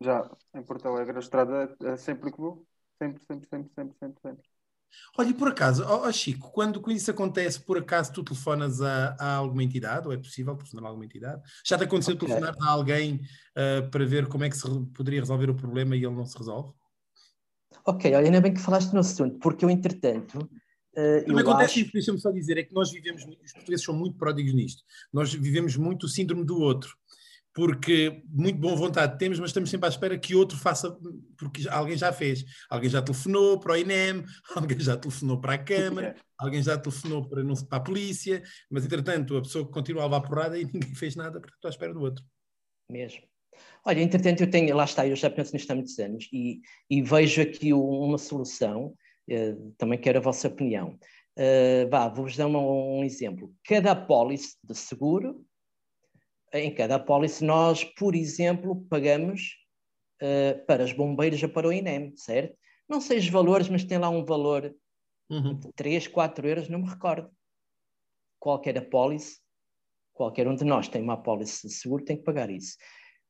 Já, 0.00 0.30
em 0.54 0.62
Porto 0.62 0.86
Alegre, 0.86 1.16
a 1.16 1.20
estrada 1.20 1.74
é 1.82 1.96
sempre 1.96 2.30
que 2.30 2.38
vou. 2.38 2.64
Sempre, 3.02 3.24
sempre, 3.24 3.48
sempre, 3.48 3.70
sempre, 3.74 3.96
sempre, 3.98 4.20
sempre. 4.22 4.48
Olha, 5.18 5.28
e 5.28 5.34
por 5.34 5.48
acaso, 5.48 5.84
ó, 5.86 6.06
ó, 6.06 6.12
Chico, 6.12 6.50
quando 6.50 6.82
isso 6.90 7.10
acontece, 7.10 7.60
por 7.60 7.78
acaso 7.78 8.12
tu 8.12 8.24
telefonas 8.24 8.80
a, 8.80 9.16
a 9.18 9.34
alguma 9.34 9.62
entidade, 9.62 10.06
ou 10.06 10.12
é 10.12 10.16
possível 10.16 10.56
telefonar 10.56 10.84
a 10.84 10.88
alguma 10.88 11.04
entidade? 11.04 11.42
Já 11.64 11.76
te 11.76 11.84
aconteceu 11.84 12.14
Ok. 12.14 12.26
telefonar 12.26 12.54
a 12.60 12.70
alguém 12.70 13.20
ah, 13.54 13.88
para 13.90 14.04
ver 14.06 14.28
como 14.28 14.44
é 14.44 14.50
que 14.50 14.56
se 14.56 14.68
poderia 14.94 15.20
resolver 15.20 15.50
o 15.50 15.54
problema 15.54 15.94
e 15.96 16.04
ele 16.04 16.14
não 16.14 16.24
se 16.24 16.38
resolve? 16.38 16.72
Ok, 17.84 18.14
olha, 18.14 18.26
ainda 18.26 18.40
bem 18.40 18.52
que 18.52 18.60
falaste 18.60 18.92
no 18.92 19.00
assunto, 19.00 19.38
porque 19.38 19.64
eu, 19.64 19.70
entretanto, 19.70 20.48
eh, 20.96 21.22
Também 21.22 21.40
acontece 21.42 21.72
acho... 21.72 21.80
isso, 21.80 21.92
deixa-me 21.92 22.18
só 22.18 22.30
dizer, 22.30 22.58
é 22.58 22.62
que 22.62 22.74
nós 22.74 22.90
vivemos, 22.90 23.24
muito- 23.24 23.42
os 23.44 23.52
portugueses 23.52 23.84
são 23.84 23.94
muito 23.94 24.16
pródigos 24.18 24.52
nisto, 24.54 24.82
nós 25.12 25.32
vivemos 25.32 25.76
muito 25.76 26.04
o 26.04 26.08
síndrome 26.08 26.44
do 26.44 26.58
outro, 26.58 26.96
porque 27.54 28.22
muito 28.28 28.58
boa 28.58 28.76
vontade 28.76 29.18
temos, 29.18 29.38
mas 29.40 29.50
estamos 29.50 29.68
sempre 29.68 29.86
à 29.86 29.88
espera 29.88 30.18
que 30.18 30.34
outro 30.34 30.56
faça, 30.56 30.96
porque 31.36 31.68
alguém 31.68 31.96
já 31.96 32.12
fez, 32.12 32.44
alguém 32.70 32.88
já 32.88 33.02
telefonou 33.02 33.58
para 33.58 33.72
o 33.72 33.76
INEM, 33.76 34.24
alguém 34.54 34.78
já 34.78 34.96
telefonou 34.96 35.40
para 35.40 35.54
a 35.54 35.58
Câmara, 35.58 36.14
alguém 36.38 36.62
já 36.62 36.78
telefonou 36.78 37.28
para, 37.28 37.42
para 37.68 37.78
a 37.78 37.80
polícia, 37.80 38.42
mas 38.70 38.84
entretanto 38.84 39.36
a 39.36 39.42
pessoa 39.42 39.68
continua 39.68 40.02
a 40.02 40.06
levar 40.06 40.20
porrada 40.20 40.58
e 40.58 40.64
ninguém 40.72 40.94
fez 40.94 41.16
nada 41.16 41.40
porque 41.40 41.54
estou 41.54 41.68
à 41.68 41.70
espera 41.70 41.92
do 41.92 42.00
outro. 42.00 42.24
Mesmo. 42.90 43.22
Olha, 43.84 44.00
entretanto, 44.02 44.42
eu 44.42 44.50
tenho, 44.50 44.74
lá 44.76 44.84
está, 44.84 45.06
eu 45.06 45.16
já 45.16 45.30
penso 45.30 45.52
nisto 45.54 45.70
há 45.70 45.74
muitos 45.74 45.98
anos 45.98 46.28
e, 46.32 46.60
e 46.90 47.02
vejo 47.02 47.40
aqui 47.42 47.72
um- 47.72 48.00
uma 48.02 48.18
solução, 48.18 48.94
eh, 49.28 49.54
também 49.76 49.98
quero 50.00 50.18
a 50.18 50.22
vossa 50.22 50.48
opinião. 50.48 50.98
Eh, 51.36 51.86
vá, 51.86 52.08
vou-vos 52.08 52.36
dar 52.36 52.46
um, 52.46 52.98
um 53.00 53.04
exemplo. 53.04 53.54
Cada 53.64 53.92
apólice 53.92 54.56
de 54.64 54.74
seguro, 54.74 55.44
em 56.52 56.74
cada 56.74 56.96
apólice 56.96 57.44
nós, 57.44 57.84
por 57.84 58.14
exemplo, 58.14 58.84
pagamos 58.88 59.56
eh, 60.20 60.54
para 60.66 60.82
os 60.84 60.92
bombeiros 60.92 61.42
ou 61.42 61.48
para 61.48 61.68
o 61.68 61.72
INEM, 61.72 62.16
certo? 62.16 62.56
Não 62.88 63.00
sei 63.00 63.18
os 63.18 63.28
valores, 63.28 63.68
mas 63.68 63.84
tem 63.84 63.98
lá 63.98 64.08
um 64.08 64.24
valor 64.24 64.74
Uhum. 65.30 65.58
de 65.58 65.70
3, 65.74 66.08
4 66.08 66.48
euros, 66.48 66.68
não 66.70 66.80
me 66.80 66.88
recordo. 66.88 67.30
Qualquer 68.40 68.78
apólice, 68.78 69.38
qualquer 70.14 70.48
um 70.48 70.56
de 70.56 70.64
nós 70.64 70.88
tem 70.88 71.02
uma 71.02 71.14
apólice 71.14 71.68
de 71.68 71.72
seguro, 71.74 72.04
tem 72.04 72.16
que 72.16 72.24
pagar 72.24 72.50
isso. 72.50 72.76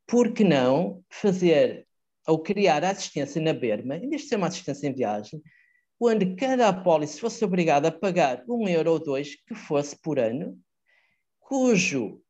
Por 0.08 0.32
que 0.32 0.42
não 0.42 1.04
fazer 1.10 1.86
ou 2.26 2.38
criar 2.38 2.82
a 2.82 2.90
assistência 2.90 3.40
na 3.40 3.52
Berma, 3.52 3.96
em 3.96 4.08
vez 4.08 4.22
de 4.22 4.28
ser 4.28 4.36
uma 4.36 4.46
assistência 4.46 4.88
em 4.88 4.94
viagem, 4.94 5.40
onde 6.00 6.34
cada 6.34 6.68
apólice 6.68 7.20
fosse 7.20 7.44
obrigada 7.44 7.88
a 7.88 7.92
pagar 7.92 8.42
um 8.48 8.66
euro 8.66 8.92
ou 8.92 8.98
dois, 8.98 9.36
que 9.46 9.54
fosse 9.54 10.00
por 10.00 10.18
ano, 10.18 10.58
cujo 11.40 12.22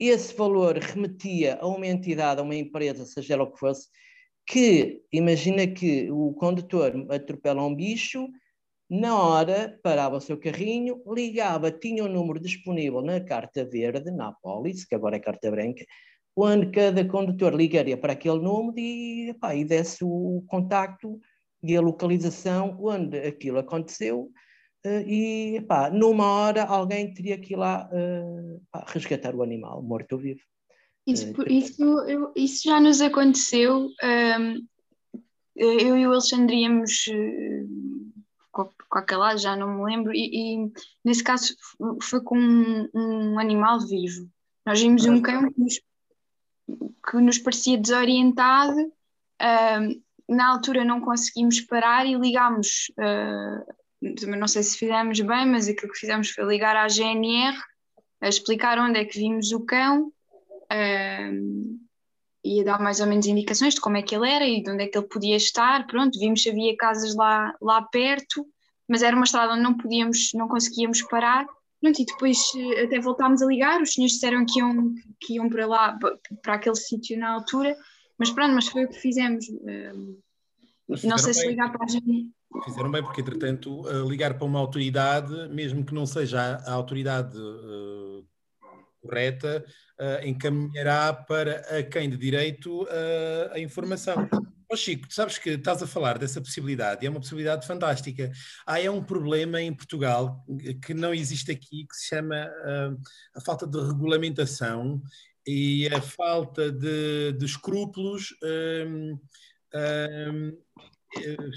esse 0.00 0.34
valor 0.34 0.78
remetia 0.78 1.58
a 1.60 1.66
uma 1.66 1.86
entidade, 1.86 2.40
a 2.40 2.44
uma 2.44 2.54
empresa, 2.54 3.04
seja 3.04 3.34
ela 3.34 3.44
o 3.44 3.52
que 3.52 3.58
fosse, 3.58 3.88
que 4.46 5.02
imagina 5.12 5.66
que 5.66 6.10
o 6.10 6.32
condutor 6.32 7.06
atropela 7.10 7.62
um 7.62 7.74
bicho, 7.74 8.26
na 8.88 9.20
hora 9.20 9.78
parava 9.82 10.16
o 10.16 10.20
seu 10.20 10.38
carrinho, 10.38 11.02
ligava, 11.06 11.70
tinha 11.70 12.02
um 12.04 12.08
número 12.08 12.40
disponível 12.40 13.02
na 13.02 13.20
carta 13.20 13.66
verde, 13.66 14.10
na 14.10 14.28
apólice, 14.28 14.88
que 14.88 14.94
agora 14.94 15.16
é 15.16 15.20
carta 15.20 15.50
branca, 15.50 15.84
onde 16.40 16.70
cada 16.70 17.04
condutor 17.04 17.54
ligaria 17.54 17.96
para 17.96 18.12
aquele 18.12 18.38
número 18.40 18.78
e, 18.78 19.30
epá, 19.30 19.54
e 19.54 19.64
desse 19.64 20.04
o 20.04 20.44
contacto 20.46 21.20
e 21.62 21.76
a 21.76 21.80
localização 21.80 22.78
onde 22.80 23.18
aquilo 23.18 23.58
aconteceu 23.58 24.30
eh, 24.84 25.02
e 25.06 25.56
epá, 25.56 25.90
numa 25.90 26.24
hora 26.26 26.64
alguém 26.64 27.12
teria 27.12 27.38
que 27.38 27.54
ir 27.54 27.56
lá 27.56 27.88
pá, 28.70 28.84
resgatar 28.88 29.34
o 29.34 29.42
animal, 29.42 29.82
morto 29.82 30.12
ou 30.12 30.18
vivo. 30.18 30.40
Isso, 31.06 31.26
Eh, 31.42 31.52
isso, 31.52 31.82
eu- 32.06 32.32
isso 32.36 32.68
já 32.68 32.78
nos 32.80 33.00
aconteceu. 33.00 33.88
hum, 34.40 34.66
eu 35.56 35.96
e 35.96 36.06
o 36.06 36.12
Alexandre 36.12 36.54
íamos 36.54 37.06
com, 38.52 38.70
com 38.88 38.98
aquela, 38.98 39.36
já 39.36 39.56
não 39.56 39.74
me 39.76 39.84
lembro, 39.84 40.12
e, 40.14 40.54
e 40.54 40.72
nesse 41.04 41.24
caso 41.24 41.54
foi 42.02 42.20
com 42.22 42.38
um, 42.38 42.88
um 42.94 43.38
animal 43.38 43.80
vivo. 43.80 44.28
Nós 44.64 44.80
vimos 44.80 45.04
um 45.06 45.20
cão 45.20 45.50
que 45.50 45.60
nos, 45.60 45.80
que 47.08 47.16
nos 47.18 47.38
parecia 47.38 47.78
desorientado. 47.78 48.78
hum, 48.78 50.02
na 50.28 50.50
altura 50.50 50.84
não 50.84 51.00
conseguimos 51.00 51.60
parar 51.62 52.06
e 52.06 52.14
ligámos. 52.14 52.92
também 54.20 54.38
não 54.38 54.46
sei 54.46 54.62
se 54.62 54.76
fizemos 54.76 55.18
bem, 55.20 55.46
mas 55.46 55.68
aquilo 55.68 55.90
que 55.90 55.98
fizemos 55.98 56.30
foi 56.30 56.44
ligar 56.44 56.76
à 56.76 56.86
GNR 56.86 57.56
a 58.20 58.28
explicar 58.28 58.78
onde 58.78 58.98
é 58.98 59.04
que 59.04 59.18
vimos 59.18 59.52
o 59.52 59.64
cão 59.64 60.12
ia 62.44 62.64
dar 62.64 62.80
mais 62.80 63.00
ou 63.00 63.06
menos 63.06 63.26
indicações 63.26 63.74
de 63.74 63.80
como 63.80 63.96
é 63.96 64.02
que 64.02 64.14
ele 64.14 64.30
era 64.30 64.46
e 64.46 64.62
de 64.62 64.70
onde 64.70 64.84
é 64.84 64.86
que 64.86 64.96
ele 64.96 65.06
podia 65.06 65.36
estar. 65.36 65.86
Pronto, 65.86 66.18
vimos 66.18 66.42
se 66.42 66.50
havia 66.50 66.76
casas 66.76 67.14
lá, 67.14 67.54
lá 67.60 67.82
perto, 67.82 68.46
mas 68.88 69.02
era 69.02 69.14
uma 69.14 69.24
estrada 69.24 69.52
onde 69.52 69.62
não 69.62 69.76
podíamos, 69.76 70.30
não 70.34 70.48
conseguíamos 70.48 71.02
parar. 71.02 71.46
Pronto, 71.80 72.02
e 72.02 72.04
depois 72.04 72.38
eh, 72.56 72.84
até 72.84 73.00
voltámos 73.00 73.40
a 73.42 73.46
ligar, 73.46 73.80
os 73.80 73.92
senhores 73.94 74.14
disseram 74.14 74.44
que 74.44 74.58
iam, 74.58 74.94
que 75.20 75.34
iam 75.34 75.48
para 75.48 75.66
lá, 75.66 75.98
pa- 75.98 76.18
para 76.42 76.54
aquele 76.54 76.76
sítio 76.76 77.18
na 77.18 77.30
altura, 77.30 77.76
mas 78.18 78.30
pronto, 78.30 78.54
mas 78.54 78.66
foi 78.66 78.84
o 78.84 78.88
que 78.88 78.98
fizemos. 78.98 79.46
Mas 80.88 81.04
não 81.04 81.18
sei 81.18 81.34
se 81.34 81.40
bem. 81.40 81.50
ligar 81.50 81.70
para 81.70 81.84
a 81.84 81.88
gente. 81.88 82.30
Fizeram 82.64 82.90
bem, 82.90 83.02
porque 83.02 83.20
entretanto, 83.20 83.82
uh, 83.82 84.08
ligar 84.08 84.34
para 84.34 84.46
uma 84.46 84.58
autoridade, 84.58 85.48
mesmo 85.50 85.84
que 85.84 85.94
não 85.94 86.06
seja 86.06 86.40
a, 86.40 86.70
a 86.70 86.72
autoridade 86.72 87.36
uh, 87.38 88.26
correta, 89.02 89.64
uh, 90.00 90.26
encaminhará 90.26 91.12
para 91.12 91.60
a 91.78 91.82
quem 91.82 92.08
de 92.08 92.16
direito 92.16 92.84
uh, 92.84 93.52
a 93.52 93.60
informação. 93.60 94.28
Ó 94.70 94.76
Chico, 94.76 95.06
sabes 95.10 95.38
que 95.38 95.50
estás 95.50 95.82
a 95.82 95.86
falar 95.86 96.18
dessa 96.18 96.40
possibilidade 96.42 97.06
é 97.06 97.10
uma 97.10 97.20
possibilidade 97.20 97.66
fantástica. 97.66 98.30
Há 98.66 98.80
é 98.80 98.90
um 98.90 99.02
problema 99.02 99.62
em 99.62 99.74
Portugal 99.74 100.44
que 100.84 100.92
não 100.92 101.14
existe 101.14 101.50
aqui, 101.50 101.86
que 101.86 101.96
se 101.96 102.08
chama 102.08 102.46
uh, 102.46 103.00
a 103.34 103.40
falta 103.40 103.66
de 103.66 103.78
regulamentação 103.78 105.00
e 105.46 105.88
a 105.88 106.02
falta 106.02 106.70
de, 106.70 107.32
de 107.32 107.44
escrúpulos. 107.46 108.34
um, 108.42 109.18
um, 109.74 110.58
eh, 111.16 111.50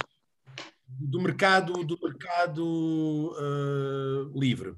do 0.88 1.22
mercado, 1.22 1.84
do 1.84 1.98
mercado 2.02 3.34
uh, 3.34 4.40
livre. 4.40 4.72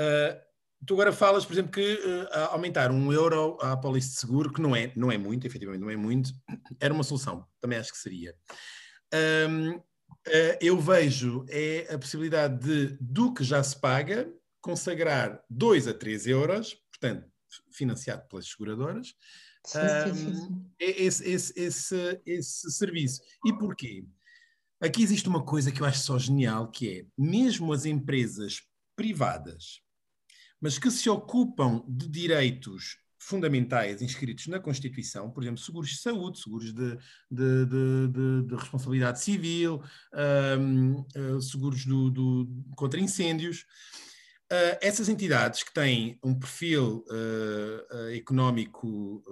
Uh, 0.00 0.49
tu 0.86 0.94
agora 0.94 1.12
falas, 1.12 1.44
por 1.44 1.52
exemplo, 1.52 1.72
que 1.72 1.94
uh, 1.94 2.50
aumentar 2.50 2.90
um 2.90 3.12
euro 3.12 3.58
à 3.60 3.72
apólice 3.72 4.10
de 4.10 4.16
seguro, 4.16 4.52
que 4.52 4.60
não 4.60 4.74
é, 4.74 4.92
não 4.96 5.10
é 5.10 5.18
muito, 5.18 5.46
efetivamente 5.46 5.80
não 5.80 5.90
é 5.90 5.96
muito, 5.96 6.32
era 6.80 6.92
uma 6.92 7.02
solução, 7.02 7.46
também 7.60 7.78
acho 7.78 7.92
que 7.92 7.98
seria. 7.98 8.34
Um, 9.48 9.76
uh, 9.76 9.82
eu 10.60 10.78
vejo 10.78 11.44
é 11.48 11.92
a 11.92 11.98
possibilidade 11.98 12.58
de, 12.64 12.96
do 13.00 13.32
que 13.34 13.44
já 13.44 13.62
se 13.62 13.78
paga, 13.78 14.32
consagrar 14.60 15.42
2 15.48 15.88
a 15.88 15.94
3 15.94 16.26
euros, 16.26 16.76
portanto, 16.90 17.26
financiado 17.72 18.26
pelas 18.28 18.48
seguradoras, 18.48 19.14
Sim, 19.66 19.78
sim, 19.78 20.14
sim, 20.14 20.34
sim. 20.34 20.46
um, 20.46 20.70
esse, 20.78 21.30
esse, 21.30 21.60
esse, 21.60 22.20
esse 22.24 22.70
serviço. 22.72 23.20
E 23.44 23.52
porquê? 23.52 24.06
Aqui 24.80 25.02
existe 25.02 25.28
uma 25.28 25.44
coisa 25.44 25.70
que 25.70 25.82
eu 25.82 25.86
acho 25.86 26.00
só 26.00 26.18
genial, 26.18 26.70
que 26.70 27.00
é, 27.00 27.06
mesmo 27.16 27.70
as 27.70 27.84
empresas 27.84 28.62
privadas, 28.96 29.82
mas 30.60 30.78
que 30.78 30.90
se 30.90 31.08
ocupam 31.08 31.82
de 31.88 32.08
direitos 32.08 32.98
fundamentais 33.20 34.00
inscritos 34.00 34.46
na 34.46 34.58
Constituição, 34.58 35.30
por 35.30 35.42
exemplo, 35.42 35.60
seguros 35.60 35.90
de 35.90 35.98
saúde, 35.98 36.40
seguros 36.40 36.72
de, 36.72 36.96
de, 37.30 37.66
de, 37.66 38.08
de, 38.08 38.42
de 38.46 38.54
responsabilidade 38.54 39.20
civil, 39.20 39.82
uh, 40.14 41.40
seguros 41.42 41.84
do, 41.84 42.10
do, 42.10 42.64
contra 42.76 43.00
incêndios, 43.00 43.66
Uh, 44.52 44.74
essas 44.82 45.08
entidades 45.08 45.62
que 45.62 45.72
têm 45.72 46.18
um 46.24 46.36
perfil 46.36 47.04
uh, 47.08 48.08
económico 48.16 49.22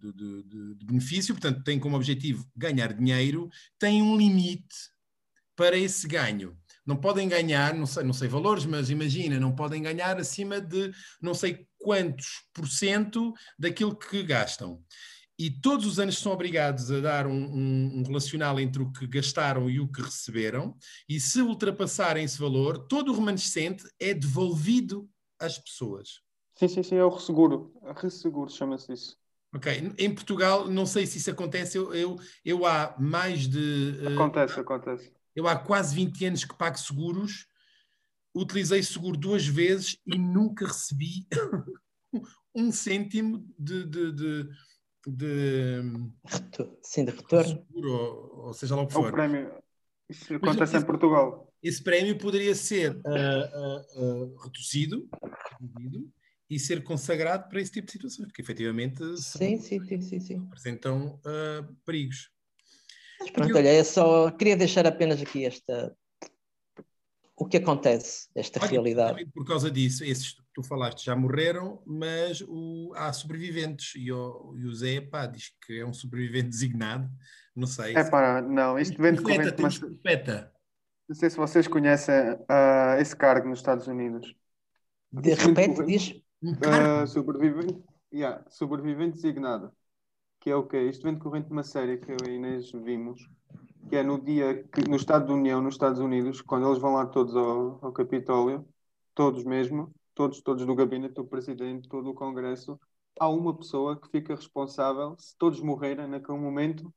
de, 0.00 0.74
de, 0.76 0.86
benefício, 0.86 1.34
portanto, 1.34 1.62
têm 1.62 1.78
como 1.78 1.94
objetivo 1.94 2.50
ganhar 2.56 2.94
dinheiro, 2.94 3.50
têm 3.78 4.00
um 4.00 4.16
limite 4.16 4.74
para 5.54 5.76
esse 5.76 6.08
ganho. 6.08 6.56
Não 6.84 6.96
podem 6.96 7.28
ganhar, 7.28 7.74
não 7.74 7.86
sei, 7.86 8.02
não 8.02 8.12
sei 8.12 8.28
valores, 8.28 8.64
mas 8.64 8.90
imagina, 8.90 9.38
não 9.38 9.54
podem 9.54 9.82
ganhar 9.82 10.18
acima 10.18 10.60
de 10.60 10.92
não 11.20 11.32
sei 11.34 11.66
quantos 11.78 12.44
por 12.52 12.68
cento 12.68 13.32
daquilo 13.58 13.96
que 13.96 14.22
gastam. 14.22 14.82
E 15.38 15.50
todos 15.50 15.86
os 15.86 15.98
anos 15.98 16.18
são 16.18 16.32
obrigados 16.32 16.90
a 16.90 17.00
dar 17.00 17.26
um, 17.26 17.32
um, 17.32 17.98
um, 17.98 18.02
relacional 18.02 18.60
entre 18.60 18.82
o 18.82 18.92
que 18.92 19.06
gastaram 19.06 19.68
e 19.68 19.80
o 19.80 19.88
que 19.90 20.02
receberam, 20.02 20.76
e 21.08 21.18
se 21.18 21.40
ultrapassarem 21.40 22.24
esse 22.24 22.38
valor, 22.38 22.86
todo 22.86 23.10
o 23.10 23.14
remanescente 23.14 23.84
é 23.98 24.12
devolvido 24.12 25.08
às 25.38 25.58
pessoas. 25.58 26.20
Sim, 26.54 26.68
sim, 26.68 26.82
sim, 26.82 26.96
é 26.96 27.04
o 27.04 27.08
resseguro. 27.08 27.72
Resseguro 27.96 28.50
chama-se 28.50 28.92
isso. 28.92 29.16
Ok. 29.54 29.94
Em 29.98 30.14
Portugal, 30.14 30.68
não 30.68 30.86
sei 30.86 31.06
se 31.06 31.18
isso 31.18 31.30
acontece, 31.30 31.76
eu, 31.76 31.94
eu, 31.94 32.16
eu 32.44 32.66
há 32.66 32.94
mais 32.98 33.48
de. 33.48 34.00
Acontece, 34.14 34.58
uh, 34.58 34.60
acontece. 34.60 35.12
Eu 35.34 35.46
há 35.48 35.56
quase 35.56 35.94
20 35.94 36.26
anos 36.26 36.44
que 36.44 36.56
pago 36.56 36.78
seguros, 36.78 37.46
utilizei 38.34 38.82
seguro 38.82 39.16
duas 39.16 39.46
vezes 39.46 39.98
e 40.06 40.18
nunca 40.18 40.66
recebi 40.66 41.26
um 42.54 42.70
cêntimo 42.70 43.46
de, 43.58 43.84
de, 43.86 44.12
de 44.12 44.48
de, 45.06 45.80
Sim, 46.82 47.04
de 47.04 47.10
retorno. 47.10 47.66
Seguro, 47.66 47.90
ou, 47.92 48.46
ou, 48.46 48.54
seja 48.54 48.76
lá 48.76 48.82
o 48.82 48.86
que 48.86 48.94
É 48.94 48.98
o 48.98 49.02
for. 49.02 49.12
prémio. 49.12 49.52
Isso 50.08 50.34
acontece 50.34 50.76
em 50.76 50.82
Portugal. 50.82 51.52
esse 51.62 51.82
prémio 51.82 52.18
poderia 52.18 52.54
ser 52.54 52.94
uh, 52.96 54.00
uh, 54.00 54.36
reduzido, 54.42 55.08
reduzido 55.58 56.12
e 56.50 56.58
ser 56.58 56.84
consagrado 56.84 57.48
para 57.48 57.60
esse 57.60 57.72
tipo 57.72 57.86
de 57.86 57.92
situações, 57.92 58.26
porque 58.26 58.42
efetivamente 58.42 59.02
sim, 59.16 59.58
sim, 59.58 59.82
sim, 59.84 60.00
sim, 60.02 60.20
sim. 60.20 60.38
apresentam 60.46 61.18
perigos. 61.84 62.30
Mas 63.22 63.30
pronto, 63.30 63.56
olha, 63.56 63.72
eu 63.72 63.84
só 63.84 64.30
queria 64.32 64.56
deixar 64.56 64.86
apenas 64.86 65.22
aqui 65.22 65.44
esta 65.44 65.96
o 67.36 67.46
que 67.46 67.56
acontece, 67.56 68.28
esta 68.34 68.60
Olha, 68.60 68.70
realidade. 68.70 69.26
Por 69.34 69.44
causa 69.44 69.70
disso, 69.70 70.04
esses 70.04 70.32
que 70.32 70.42
tu 70.54 70.62
falaste 70.62 71.04
já 71.04 71.16
morreram, 71.16 71.82
mas 71.84 72.40
o, 72.46 72.92
há 72.94 73.12
sobreviventes 73.12 73.94
e 73.96 74.12
o, 74.12 74.54
e 74.56 74.66
o 74.66 74.74
Zé 74.74 75.00
pá, 75.00 75.26
diz 75.26 75.52
que 75.66 75.80
é 75.80 75.84
um 75.84 75.92
sobrevivente 75.92 76.50
designado, 76.50 77.10
não 77.54 77.66
sei. 77.66 77.96
É 77.96 78.08
pá, 78.08 78.40
não, 78.42 78.78
isto 78.78 79.00
vem 79.00 79.14
de 79.14 79.22
corrente, 79.22 79.60
mas... 79.60 79.78
Profeta. 79.78 80.52
Não 81.08 81.16
sei 81.16 81.30
se 81.30 81.36
vocês 81.36 81.66
conhecem 81.66 82.32
uh, 82.32 83.00
esse 83.00 83.14
cargo 83.14 83.48
nos 83.48 83.58
Estados 83.58 83.86
Unidos. 83.86 84.34
De 85.10 85.34
repente 85.34 85.84
diz... 85.84 86.14
Uh, 86.42 87.06
sobrevivente, 87.06 87.82
yeah, 88.12 88.44
sobrevivente 88.50 89.14
designado. 89.14 89.72
Que 90.42 90.50
é 90.50 90.56
o 90.56 90.66
quê? 90.66 90.82
Isto 90.82 91.04
vem 91.04 91.14
decorrente 91.14 91.46
de 91.46 91.52
uma 91.52 91.62
série 91.62 91.98
que 91.98 92.10
eu 92.10 92.16
e 92.28 92.34
Inês 92.34 92.72
vimos, 92.72 93.30
que 93.88 93.94
é 93.94 94.02
no 94.02 94.20
dia 94.20 94.64
que, 94.64 94.80
no 94.88 94.96
Estado 94.96 95.28
da 95.28 95.34
União, 95.34 95.62
nos 95.62 95.74
Estados 95.74 96.00
Unidos, 96.00 96.40
quando 96.40 96.66
eles 96.66 96.80
vão 96.80 96.94
lá 96.94 97.06
todos 97.06 97.36
ao, 97.36 97.78
ao 97.80 97.92
Capitólio, 97.92 98.66
todos 99.14 99.44
mesmo, 99.44 99.94
todos, 100.12 100.40
todos 100.42 100.66
do 100.66 100.74
gabinete, 100.74 101.20
o 101.20 101.24
presidente, 101.24 101.88
todo 101.88 102.10
o 102.10 102.14
Congresso, 102.14 102.76
há 103.20 103.28
uma 103.28 103.56
pessoa 103.56 103.96
que 103.96 104.10
fica 104.10 104.34
responsável, 104.34 105.14
se 105.16 105.38
todos 105.38 105.60
morrerem 105.60 106.08
naquele 106.08 106.38
momento, 106.38 106.92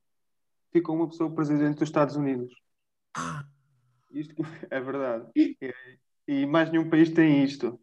fica 0.74 0.92
uma 0.92 1.08
pessoa 1.08 1.30
presidente 1.30 1.78
dos 1.78 1.88
Estados 1.88 2.16
Unidos. 2.16 2.52
Isto 4.10 4.42
é 4.72 4.82
verdade. 4.82 5.30
E, 5.36 5.56
e 6.28 6.48
mais 6.48 6.72
nenhum 6.72 6.90
país 6.90 7.12
tem 7.12 7.44
isto. 7.44 7.80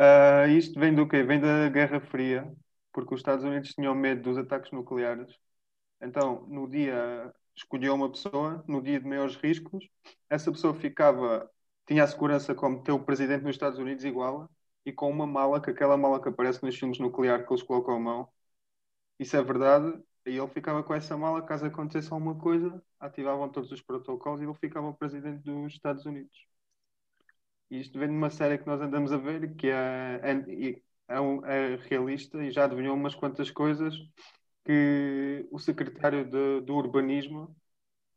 Uh, 0.00 0.48
isto 0.56 0.80
vem 0.80 0.94
do 0.94 1.06
quê? 1.06 1.22
Vem 1.22 1.38
da 1.38 1.68
Guerra 1.68 2.00
Fria, 2.00 2.50
porque 2.92 3.14
os 3.14 3.20
Estados 3.20 3.44
Unidos 3.44 3.70
tinham 3.74 3.94
medo 3.94 4.22
dos 4.22 4.38
ataques 4.38 4.70
nucleares. 4.72 5.34
Então, 6.00 6.46
no 6.48 6.68
dia 6.68 7.32
escolheu 7.54 7.94
uma 7.94 8.10
pessoa 8.10 8.64
no 8.68 8.82
dia 8.82 9.00
de 9.00 9.06
maiores 9.06 9.36
riscos, 9.36 9.88
essa 10.28 10.50
pessoa 10.50 10.74
ficava, 10.74 11.50
tinha 11.86 12.04
a 12.04 12.06
segurança 12.06 12.54
como 12.54 12.82
ter 12.82 12.92
o 12.92 13.04
presidente 13.04 13.42
nos 13.44 13.56
Estados 13.56 13.78
Unidos 13.78 14.04
igual 14.04 14.50
e 14.84 14.92
com 14.92 15.10
uma 15.10 15.26
mala, 15.26 15.60
que 15.60 15.70
aquela 15.70 15.96
mala 15.96 16.20
que 16.20 16.28
aparece 16.28 16.62
nos 16.62 16.76
filmes 16.78 16.98
nucleares 16.98 17.46
que 17.46 17.52
eles 17.52 17.62
colocam 17.62 17.96
a 17.96 18.00
mão. 18.00 18.28
Isso 19.18 19.36
é 19.36 19.42
verdade. 19.42 20.02
E 20.26 20.36
ele 20.38 20.48
ficava 20.48 20.82
com 20.82 20.94
essa 20.94 21.16
mala, 21.16 21.42
caso 21.42 21.66
acontecesse 21.66 22.12
alguma 22.12 22.36
coisa, 22.38 22.82
ativavam 23.00 23.48
todos 23.50 23.72
os 23.72 23.82
protocolos 23.82 24.40
e 24.40 24.44
ele 24.44 24.54
ficava 24.54 24.88
o 24.88 24.94
presidente 24.94 25.42
dos 25.42 25.72
Estados 25.72 26.06
Unidos. 26.06 26.46
E 27.70 27.80
isto 27.80 27.98
vem 27.98 28.08
de 28.08 28.14
uma 28.14 28.30
série 28.30 28.58
que 28.58 28.66
nós 28.66 28.80
andamos 28.80 29.12
a 29.12 29.16
ver, 29.16 29.54
que 29.56 29.68
é, 29.68 30.20
é, 31.12 31.16
é, 31.16 31.20
um, 31.20 31.44
é 31.44 31.76
realista 31.88 32.42
e 32.42 32.50
já 32.50 32.64
adivinhou 32.64 32.94
umas 32.94 33.14
quantas 33.14 33.50
coisas 33.50 33.94
que 34.64 35.46
o 35.50 35.58
secretário 35.58 36.24
de, 36.24 36.60
do 36.60 36.74
urbanismo 36.74 37.54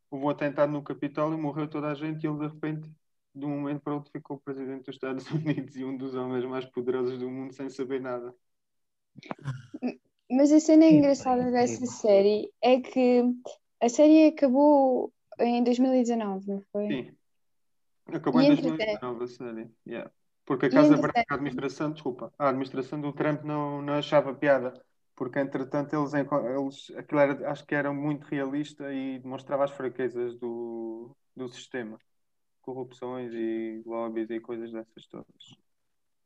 houve 0.09 0.25
um 0.25 0.29
atentado 0.29 0.71
no 0.71 0.83
Capitólio, 0.83 1.37
morreu 1.37 1.67
toda 1.67 1.87
a 1.87 1.95
gente 1.95 2.23
e 2.23 2.27
ele 2.27 2.37
de 2.37 2.47
repente, 2.47 2.89
de 3.33 3.45
um 3.45 3.49
momento 3.49 3.81
para 3.81 3.95
outro, 3.95 4.11
ficou 4.11 4.39
presidente 4.39 4.85
dos 4.85 4.95
Estados 4.95 5.25
Unidos 5.31 5.75
e 5.75 5.83
um 5.83 5.97
dos 5.97 6.15
homens 6.15 6.45
mais 6.45 6.65
poderosos 6.65 7.17
do 7.17 7.29
mundo 7.29 7.53
sem 7.53 7.69
saber 7.69 7.99
nada. 7.99 8.33
Mas 10.29 10.51
a 10.51 10.59
cena 10.59 10.85
engraçada 10.85 11.51
dessa 11.51 11.85
série 11.85 12.51
é 12.61 12.79
que 12.79 13.23
a 13.81 13.89
série 13.89 14.27
acabou 14.27 15.13
em 15.39 15.63
2019, 15.63 16.47
não 16.47 16.61
foi? 16.71 16.87
Sim. 16.87 17.15
Acabou 18.07 18.41
e 18.41 18.45
em 18.45 18.47
2019 18.55 19.23
a 19.23 19.27
série. 19.27 19.69
Yeah. 19.85 20.11
Porque 20.45 20.67
a 20.67 20.69
Casa 20.69 20.95
Branca, 20.95 21.25
a 21.29 21.33
administração, 21.33 21.91
desculpa, 21.91 22.31
a 22.37 22.49
administração 22.49 23.01
do 23.01 23.11
Trump 23.11 23.43
não, 23.43 23.81
não 23.81 23.93
achava 23.95 24.33
piada 24.33 24.73
porque 25.15 25.39
entretanto 25.39 25.95
eles, 25.95 26.13
eles 26.13 26.97
aquilo 26.97 27.21
era, 27.21 27.51
acho 27.51 27.65
que 27.65 27.73
era 27.73 27.91
muito 27.93 28.25
realista 28.25 28.93
e 28.93 29.19
demonstrava 29.19 29.63
as 29.63 29.71
fraquezas 29.71 30.35
do, 30.37 31.15
do 31.35 31.47
sistema, 31.47 31.97
corrupções 32.61 33.31
e 33.33 33.81
lobbies 33.85 34.29
e 34.29 34.39
coisas 34.39 34.71
dessas 34.71 35.07
todas. 35.07 35.55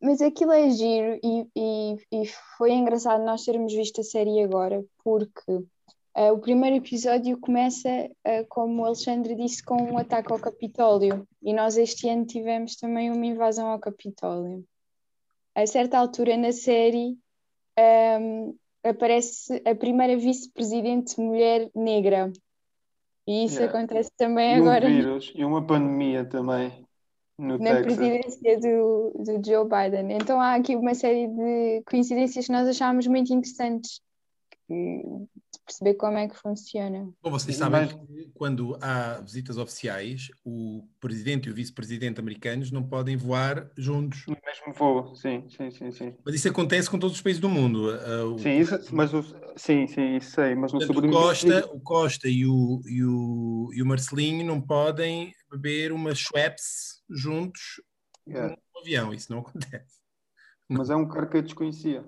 Mas 0.02 0.22
aquilo 0.22 0.54
é 0.54 0.70
giro 0.72 1.20
e, 1.24 1.48
e, 1.56 1.96
e 2.12 2.26
foi 2.58 2.72
engraçado 2.72 3.24
nós 3.24 3.44
termos 3.44 3.74
visto 3.74 4.02
a 4.02 4.04
série 4.04 4.42
agora, 4.42 4.84
porque 5.04 5.66
uh, 6.20 6.34
o 6.34 6.40
primeiro 6.40 6.76
episódio 6.76 7.40
começa, 7.40 7.90
uh, 7.90 8.46
como 8.50 8.82
o 8.82 8.86
Alexandre 8.86 9.36
disse, 9.36 9.64
com 9.64 9.82
um 9.82 9.98
ataque 9.98 10.32
ao 10.32 10.40
Capitólio 10.40 11.26
e 11.42 11.54
nós 11.54 11.78
este 11.78 12.10
ano 12.10 12.26
tivemos 12.26 12.76
também 12.76 13.10
uma 13.10 13.26
invasão 13.26 13.68
ao 13.68 13.80
Capitólio. 13.80 14.66
A 15.56 15.66
certa 15.66 15.98
altura 15.98 16.36
na 16.36 16.52
série 16.52 17.18
um, 17.78 17.82
ehm, 17.82 18.54
aparece 18.84 19.62
a 19.66 19.74
primeira 19.74 20.18
vice-presidente 20.18 21.20
mulher 21.20 21.70
negra. 21.76 22.32
E 23.28 23.46
isso 23.46 23.60
yeah. 23.60 23.78
acontece 23.78 24.12
também 24.18 24.58
e 24.58 24.60
agora. 24.60 24.88
Um 24.88 24.90
vírus 24.90 25.34
e 25.36 25.44
uma 25.44 25.66
pandemia 25.66 26.26
também. 26.26 26.86
na 27.38 27.58
Texas. 27.58 27.84
presidência 27.84 28.60
do, 28.60 29.14
do 29.18 29.46
Joe 29.46 29.66
Biden. 29.66 30.16
Então 30.16 30.40
há 30.40 30.56
aqui 30.56 30.76
uma 30.76 30.94
série 30.94 31.28
de 31.28 31.84
coincidências 31.86 32.46
que 32.46 32.52
nós 32.52 32.68
achámos 32.68 33.08
muito 33.08 33.34
interessantes 33.34 34.02
perceber 35.66 35.94
como 35.96 36.18
é 36.18 36.28
que 36.28 36.36
funciona. 36.36 37.10
Bom, 37.22 37.32
vocês 37.32 37.56
sabem 37.56 37.88
que 37.88 38.32
quando 38.34 38.78
há 38.82 39.20
visitas 39.22 39.58
oficiais, 39.58 40.30
o 40.44 40.88
presidente 41.00 41.48
e 41.48 41.52
o 41.52 41.56
vice-presidente 41.56 42.20
americanos 42.20 42.72
não 42.72 42.84
podem 42.84 43.16
voar 43.16 43.70
juntos. 43.78 44.26
No 44.28 44.38
mesmo 44.46 44.74
voo, 44.74 45.16
sim, 45.16 45.48
sim, 45.50 45.72
sim, 45.72 45.92
sim. 45.92 46.16
Mas 46.26 46.36
isso 46.36 46.50
acontece 46.50 46.90
com 46.90 47.00
todos 47.00 47.16
os 47.16 47.22
países 47.22 47.42
do 47.42 47.50
mundo. 47.50 47.90
Uh, 47.90 48.40
sim, 48.40 48.60
isso, 48.60 48.96
mas 48.96 49.14
o, 49.14 49.24
sim, 49.56 49.88
sim, 49.88 50.18
isso 50.18 50.32
sei, 50.32 50.56
mas 50.56 50.74
no 50.74 50.80
Portanto, 50.80 51.06
o 51.06 51.12
Costa, 51.12 51.66
o 51.74 51.80
Costa 51.80 52.28
e 52.28 52.46
o, 52.46 52.82
e, 52.86 53.04
o, 53.04 53.70
e 53.74 53.82
o 53.82 53.86
Marcelinho 53.86 54.46
não 54.46 54.62
podem 54.62 55.34
beber 55.52 55.92
umas 55.92 56.20
Schweppes 56.20 57.02
juntos 57.10 57.82
yeah. 58.28 58.56
no 58.74 58.82
avião, 58.82 59.14
isso 59.14 59.32
não 59.32 59.40
acontece. 59.40 60.00
Mas 60.68 60.90
é 60.90 60.96
um 60.96 61.08
cara 61.08 61.26
que 61.26 61.38
eu 61.38 61.42
desconhecia. 61.42 62.06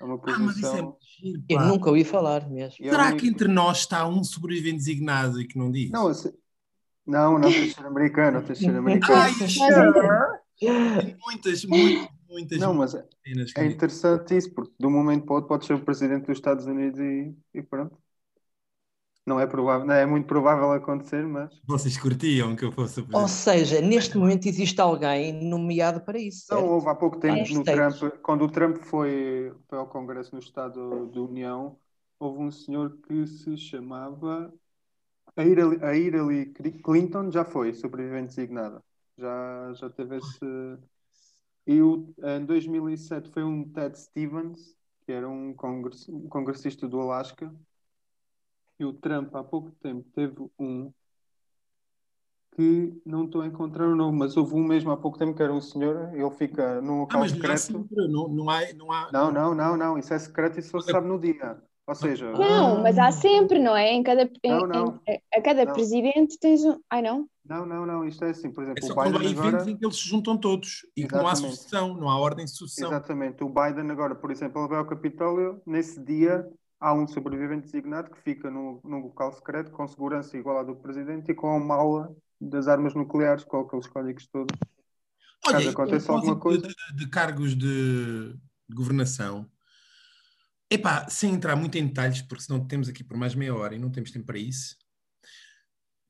É 0.00 0.04
uma 0.04 0.18
posição... 0.18 0.42
Ah, 0.42 0.46
mas 0.46 0.56
isso 0.56 0.76
é 0.76 0.94
giro, 1.20 1.44
Eu 1.48 1.60
nunca 1.60 1.88
ouvi 1.88 2.04
falar 2.04 2.48
mesmo. 2.48 2.84
É 2.84 2.90
Será 2.90 3.12
que 3.14 3.26
entre 3.26 3.48
nós 3.48 3.78
está 3.78 4.06
um 4.06 4.22
sobrevivente 4.24 4.78
designado 4.78 5.40
e 5.40 5.46
que 5.46 5.58
não 5.58 5.70
diz? 5.70 5.90
Não, 5.90 6.12
se... 6.12 6.34
não, 7.06 7.38
não 7.38 7.50
ser 7.50 7.86
americano, 7.86 8.54
ser 8.54 8.76
americano. 8.76 9.20
Ai, 9.20 9.32
Tem 10.58 11.16
muitas, 11.26 11.64
muitas, 11.64 12.08
muitas. 12.28 12.58
Não, 12.58 12.74
mas 12.74 12.94
é, 12.94 13.04
é 13.56 13.66
interessante 13.66 14.36
isso, 14.36 14.52
porque 14.52 14.72
de 14.78 14.86
um 14.86 14.90
momento 14.90 15.24
para 15.24 15.34
outro 15.34 15.48
pode 15.48 15.66
ser 15.66 15.74
o 15.74 15.84
presidente 15.84 16.26
dos 16.26 16.36
Estados 16.36 16.66
Unidos 16.66 16.98
e, 17.00 17.34
e 17.54 17.62
pronto. 17.62 17.96
Não 19.26 19.40
é 19.40 19.46
provável, 19.46 19.86
não 19.86 19.94
é 19.94 20.04
muito 20.04 20.26
provável 20.26 20.72
acontecer, 20.72 21.26
mas. 21.26 21.50
Vocês 21.66 21.96
curtiam 21.96 22.54
que 22.54 22.64
eu 22.64 22.70
fosse 22.70 23.00
o 23.00 23.06
Ou 23.14 23.26
seja, 23.26 23.80
neste 23.80 24.18
momento 24.18 24.46
existe 24.46 24.78
alguém 24.80 25.32
nomeado 25.32 26.02
para 26.02 26.18
isso. 26.18 26.44
Não, 26.50 26.66
houve 26.66 26.88
há 26.90 26.94
pouco 26.94 27.18
tempo, 27.18 27.54
no 27.54 27.64
Trump, 27.64 28.18
quando 28.22 28.44
o 28.44 28.50
Trump 28.50 28.76
foi, 28.76 29.50
foi 29.66 29.78
ao 29.78 29.86
Congresso 29.86 30.34
no 30.34 30.40
Estado 30.40 31.06
da 31.06 31.20
União, 31.20 31.78
houve 32.18 32.42
um 32.42 32.50
senhor 32.50 32.98
que 33.06 33.26
se 33.26 33.56
chamava. 33.56 34.52
A 35.36 35.42
Hillary, 35.42 35.82
a 35.82 35.96
Hillary 35.96 36.52
Clinton 36.84 37.30
já 37.30 37.44
foi 37.46 37.72
sobrevivente 37.72 38.36
designada. 38.36 38.82
Já, 39.16 39.72
já 39.74 39.88
teve 39.88 40.18
esse. 40.18 40.78
E 41.66 41.80
o, 41.80 42.12
em 42.22 42.44
2007 42.44 43.30
foi 43.30 43.42
um 43.42 43.64
Ted 43.64 43.98
Stevens, 43.98 44.76
que 45.06 45.12
era 45.12 45.26
um, 45.26 45.54
congress, 45.54 46.10
um 46.10 46.28
congressista 46.28 46.86
do 46.86 47.00
Alasca, 47.00 47.50
e 48.78 48.84
o 48.84 48.92
Trump 48.92 49.34
há 49.34 49.42
pouco 49.42 49.70
tempo 49.82 50.06
teve 50.14 50.34
um 50.58 50.92
que 52.54 53.00
não 53.04 53.24
estou 53.24 53.42
a 53.42 53.46
encontrar 53.46 53.86
o 53.88 53.96
nome, 53.96 54.18
mas 54.18 54.36
houve 54.36 54.54
um 54.54 54.62
mesmo 54.62 54.90
há 54.90 54.96
pouco 54.96 55.18
tempo 55.18 55.34
que 55.34 55.42
era 55.42 55.52
um 55.52 55.60
senhor, 55.60 56.10
ele 56.14 56.30
fica 56.30 56.80
num 56.80 57.00
local 57.00 57.18
ah, 57.18 57.24
mas 57.24 57.32
secreto. 57.32 57.58
Sempre, 57.58 58.08
não, 58.08 58.28
não, 58.28 58.48
há, 58.48 58.60
não, 58.74 58.92
há... 58.92 59.10
não, 59.12 59.32
não, 59.32 59.54
não, 59.54 59.76
não, 59.76 59.98
isso 59.98 60.14
é 60.14 60.18
secreto 60.18 60.58
e 60.58 60.62
só 60.62 60.80
se 60.80 60.90
sabe 60.90 61.08
no 61.08 61.18
dia. 61.18 61.60
Ou 61.86 61.94
seja. 61.94 62.32
Não, 62.32 62.82
mas 62.82 62.98
há 62.98 63.12
sempre, 63.12 63.58
não 63.58 63.76
é? 63.76 63.92
Em 63.92 64.02
cada, 64.02 64.30
não, 64.42 64.66
não. 64.66 65.00
Em, 65.06 65.20
a 65.34 65.42
cada 65.42 65.66
não. 65.66 65.74
presidente 65.74 66.38
tens 66.38 66.64
um. 66.64 66.78
Ai 66.88 67.02
não? 67.02 67.28
Não, 67.44 67.66
não, 67.66 67.84
não, 67.84 68.08
isto 68.08 68.24
é 68.24 68.30
assim, 68.30 68.50
por 68.50 68.62
exemplo, 68.62 68.82
é 68.82 68.86
só 68.86 68.94
o 68.94 69.04
Biden 69.04 69.34
quando 69.34 69.44
há 69.44 69.48
agora... 69.48 69.70
em 69.70 69.76
que 69.76 69.84
eles 69.84 69.96
se 69.96 70.08
juntam 70.08 70.38
todos 70.38 70.86
e 70.96 71.06
que 71.06 71.14
não 71.14 71.26
há 71.26 71.34
sucessão, 71.34 71.94
não 71.94 72.08
há 72.08 72.18
ordem 72.18 72.46
de 72.46 72.52
sucessão. 72.52 72.88
Exatamente, 72.88 73.44
o 73.44 73.50
Biden 73.50 73.90
agora, 73.90 74.14
por 74.14 74.30
exemplo, 74.30 74.62
ele 74.62 74.68
vai 74.68 74.78
ao 74.78 74.86
Capitólio, 74.86 75.60
nesse 75.66 76.02
dia 76.02 76.48
há 76.84 76.92
um 76.92 77.06
sobrevivente 77.06 77.64
designado 77.64 78.10
que 78.10 78.20
fica 78.20 78.50
num 78.50 78.78
local 78.84 79.32
secreto 79.32 79.70
com 79.70 79.88
segurança 79.88 80.36
igual 80.36 80.58
à 80.58 80.62
do 80.62 80.76
presidente 80.76 81.32
e 81.32 81.34
com 81.34 81.56
a 81.56 81.58
mala 81.58 82.14
das 82.38 82.68
armas 82.68 82.94
nucleares, 82.94 83.42
com 83.42 83.60
aqueles 83.60 83.86
códigos 83.86 84.26
todos. 84.26 84.54
Olha, 85.46 85.56
Caso 85.56 85.70
aconteça 85.70 86.12
alguma 86.12 86.38
coisa. 86.38 86.68
De, 86.68 86.96
de, 86.96 87.08
cargos 87.08 87.56
de, 87.56 88.34
de 88.34 88.74
governação, 88.76 89.50
epá, 90.70 91.08
sem 91.08 91.32
entrar 91.32 91.56
muito 91.56 91.78
em 91.78 91.86
detalhes, 91.86 92.20
porque 92.20 92.44
senão 92.44 92.66
temos 92.66 92.86
aqui 92.86 93.02
por 93.02 93.16
mais 93.16 93.34
meia 93.34 93.54
hora 93.54 93.74
e 93.74 93.78
não 93.78 93.90
temos 93.90 94.10
tempo 94.10 94.26
para 94.26 94.38
isso. 94.38 94.76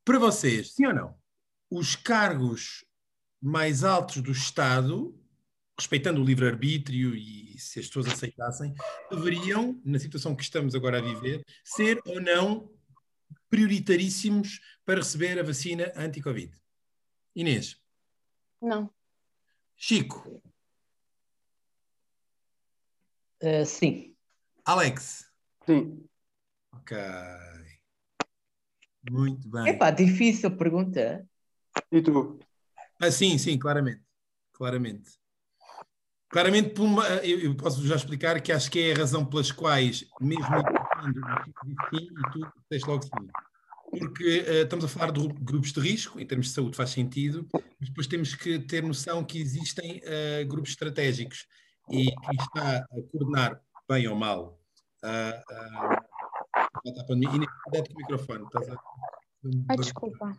Para 0.04 0.18
vocês, 0.18 0.74
sim 0.74 0.86
ou 0.86 0.94
não? 0.94 1.14
Os 1.70 1.94
cargos 1.94 2.84
mais 3.40 3.84
altos 3.84 4.20
do 4.20 4.32
Estado, 4.32 5.16
respeitando 5.78 6.20
o 6.20 6.24
livre-arbítrio 6.24 7.14
e 7.14 7.58
se 7.58 7.80
as 7.80 7.86
pessoas 7.86 8.06
aceitassem, 8.06 8.74
deveriam, 9.10 9.80
na 9.84 9.98
situação 9.98 10.34
que 10.34 10.42
estamos 10.42 10.74
agora 10.74 10.98
a 10.98 11.02
viver, 11.02 11.44
ser 11.64 12.00
ou 12.06 12.20
não 12.20 12.70
prioritaríssimos 13.50 14.60
para 14.84 14.96
receber 14.96 15.38
a 15.38 15.42
vacina 15.42 15.92
anti-Covid. 15.96 16.52
Inês. 17.34 17.80
Não. 18.60 18.90
Chico. 19.76 20.42
Uh, 23.42 23.66
sim. 23.66 24.16
Alex. 24.64 25.30
Sim. 25.66 26.04
Ok. 26.72 26.96
Muito 29.10 29.48
bem. 29.48 29.68
Epá, 29.68 29.90
difícil 29.90 30.56
pergunta. 30.56 31.28
E 31.90 32.00
tu? 32.00 32.38
Ah, 33.00 33.10
sim, 33.10 33.36
sim, 33.36 33.58
claramente. 33.58 34.02
Claramente. 34.52 35.18
Claramente, 36.34 36.80
uma, 36.80 37.06
eu, 37.18 37.54
posso 37.54 37.86
já 37.86 37.94
explicar 37.94 38.40
que 38.40 38.50
acho 38.50 38.68
que 38.68 38.90
é 38.90 38.92
a 38.92 38.96
razão 38.96 39.24
pelas 39.24 39.52
quais, 39.52 40.04
mesmo 40.20 40.44
quando 40.44 41.20
sim, 41.90 42.08
e 42.08 42.32
tu 42.32 42.52
tens 42.68 42.82
logo 42.82 43.04
sim. 43.04 43.28
Porque 43.88 44.40
uh, 44.40 44.64
estamos 44.64 44.84
a 44.84 44.88
falar 44.88 45.12
de 45.12 45.28
grupos 45.28 45.72
de 45.72 45.78
risco, 45.78 46.18
em 46.18 46.26
termos 46.26 46.48
de 46.48 46.52
saúde 46.54 46.76
faz 46.76 46.90
sentido, 46.90 47.46
mas 47.78 47.88
depois 47.88 48.08
temos 48.08 48.34
que 48.34 48.58
ter 48.58 48.82
noção 48.82 49.22
que 49.22 49.40
existem 49.40 49.98
uh, 49.98 50.44
grupos 50.48 50.70
estratégicos 50.70 51.46
e 51.88 52.06
quem 52.06 52.36
está 52.40 52.78
a 52.78 53.02
coordenar, 53.12 53.60
bem 53.88 54.08
ou 54.08 54.16
mal, 54.16 54.58
uh, 55.04 55.88
uh, 56.90 57.06
pandemia. 57.06 57.36
Inês, 57.36 57.50
o 57.92 57.96
microfone, 57.96 58.44
estás 58.44 58.70
a... 58.70 58.76
Ai, 59.70 59.76
desculpa. 59.76 60.36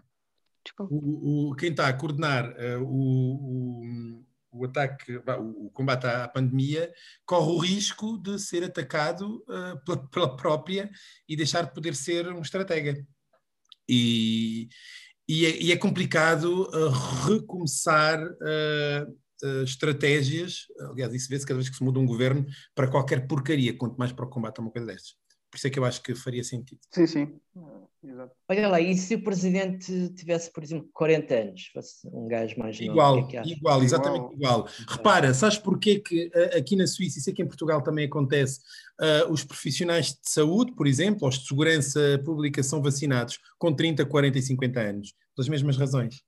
desculpa. 0.62 0.94
O, 0.94 1.52
o, 1.52 1.56
quem 1.56 1.70
está 1.70 1.88
a 1.88 1.94
coordenar 1.94 2.50
uh, 2.50 2.84
o, 2.84 3.80
o, 3.80 4.26
o, 4.56 4.66
ataque, 4.66 5.18
o, 5.18 5.70
combate 5.72 6.06
à 6.06 6.28
pandemia, 6.28 6.92
corre 7.26 7.52
o 7.52 7.58
risco 7.58 8.18
de 8.18 8.40
ser 8.40 8.64
atacado 8.64 9.44
uh, 9.48 9.80
pela, 9.86 10.10
pela, 10.10 10.38
própria 10.38 10.90
e 11.28 11.36
deixar 11.36 11.64
de 11.64 11.74
poder 11.74 11.96
ser 11.96 12.28
um 12.28 12.42
estratega. 12.42 13.06
E, 13.88 14.70
e, 15.28 15.46
é, 15.46 15.64
e 15.64 15.72
é 15.72 15.78
complicado 15.78 16.70
uh, 16.70 16.90
recomeçar 17.28 18.20
estratégias, 19.64 20.62
aliás, 20.90 21.14
isso 21.14 21.30
vê-se 21.30 21.46
cada 21.46 21.58
vez 21.60 21.70
que 21.70 21.76
se 21.76 21.84
muda 21.84 22.00
um 22.00 22.06
governo 22.06 22.46
para 22.74 22.88
qualquer 22.88 23.28
porcaria, 23.28 23.78
quanto 23.78 23.98
mais 23.98 24.12
para 24.12 24.26
o 24.26 24.30
combate 24.30 24.60
a 24.60 24.62
uma 24.62 24.72
coisa 24.72 24.88
destas. 24.88 25.25
Por 25.56 25.60
isso 25.60 25.68
é 25.68 25.70
que 25.70 25.80
eu 25.80 25.86
acho 25.86 26.04
que 26.04 26.14
faria 26.14 26.44
sentido. 26.44 26.82
Sim, 26.92 27.08
sim. 27.08 27.40
Exato. 28.04 28.36
Olha 28.50 28.68
lá, 28.68 28.82
e 28.82 28.94
se 28.98 29.16
o 29.16 29.24
presidente 29.24 30.10
tivesse, 30.10 30.52
por 30.52 30.62
exemplo, 30.62 30.90
40 30.92 31.34
anos, 31.34 31.68
fosse 31.74 32.06
um 32.10 32.28
gajo 32.28 32.60
mais 32.60 32.78
novo? 32.78 32.92
Igual, 32.92 33.28
que 33.28 33.38
é 33.38 33.42
que 33.42 33.54
igual, 33.54 33.82
exatamente 33.82 34.34
igual. 34.34 34.68
igual. 34.68 34.70
Repara, 34.86 35.34
sabes 35.34 35.58
porquê 35.58 36.02
que 36.02 36.26
uh, 36.28 36.58
aqui 36.58 36.76
na 36.76 36.86
Suíça, 36.86 37.20
e 37.20 37.22
sei 37.22 37.34
que 37.34 37.42
em 37.42 37.48
Portugal 37.48 37.82
também 37.82 38.06
acontece, 38.06 38.60
uh, 39.00 39.32
os 39.32 39.46
profissionais 39.46 40.08
de 40.08 40.30
saúde, 40.30 40.74
por 40.76 40.88
exemplo, 40.88 41.26
os 41.26 41.40
de 41.40 41.48
segurança 41.48 42.22
pública 42.26 42.62
são 42.62 42.82
vacinados 42.82 43.40
com 43.58 43.74
30, 43.74 44.06
40 44.06 44.38
e 44.38 44.42
50 44.42 44.80
anos, 44.82 45.14
pelas 45.34 45.48
mesmas 45.48 45.78
razões. 45.78 46.22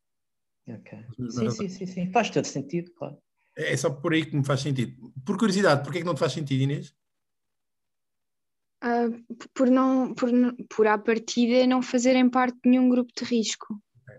Ok. 0.70 0.98
Sim, 1.30 1.50
sim, 1.50 1.68
sim, 1.68 1.86
sim, 1.86 2.12
faz 2.14 2.30
todo 2.30 2.46
sentido, 2.46 2.92
claro. 2.98 3.18
É 3.58 3.76
só 3.76 3.90
por 3.90 4.14
aí 4.14 4.26
que 4.26 4.38
me 4.38 4.46
faz 4.46 4.62
sentido. 4.62 5.12
Por 5.26 5.38
curiosidade, 5.38 5.84
porquê 5.84 5.98
é 5.98 6.02
que 6.02 6.08
não 6.08 6.16
te 6.16 6.20
faz 6.20 6.32
sentido, 6.32 6.62
Inês? 6.62 6.96
Uh, 8.84 9.24
por, 9.54 9.70
não, 9.70 10.14
por, 10.14 10.30
por 10.70 10.86
à 10.86 10.98
partida 10.98 11.66
não 11.66 11.82
fazerem 11.82 12.30
parte 12.30 12.56
de 12.64 12.70
nenhum 12.70 12.90
grupo 12.90 13.12
de 13.18 13.26
risco. 13.26 13.74
Ok. 14.04 14.16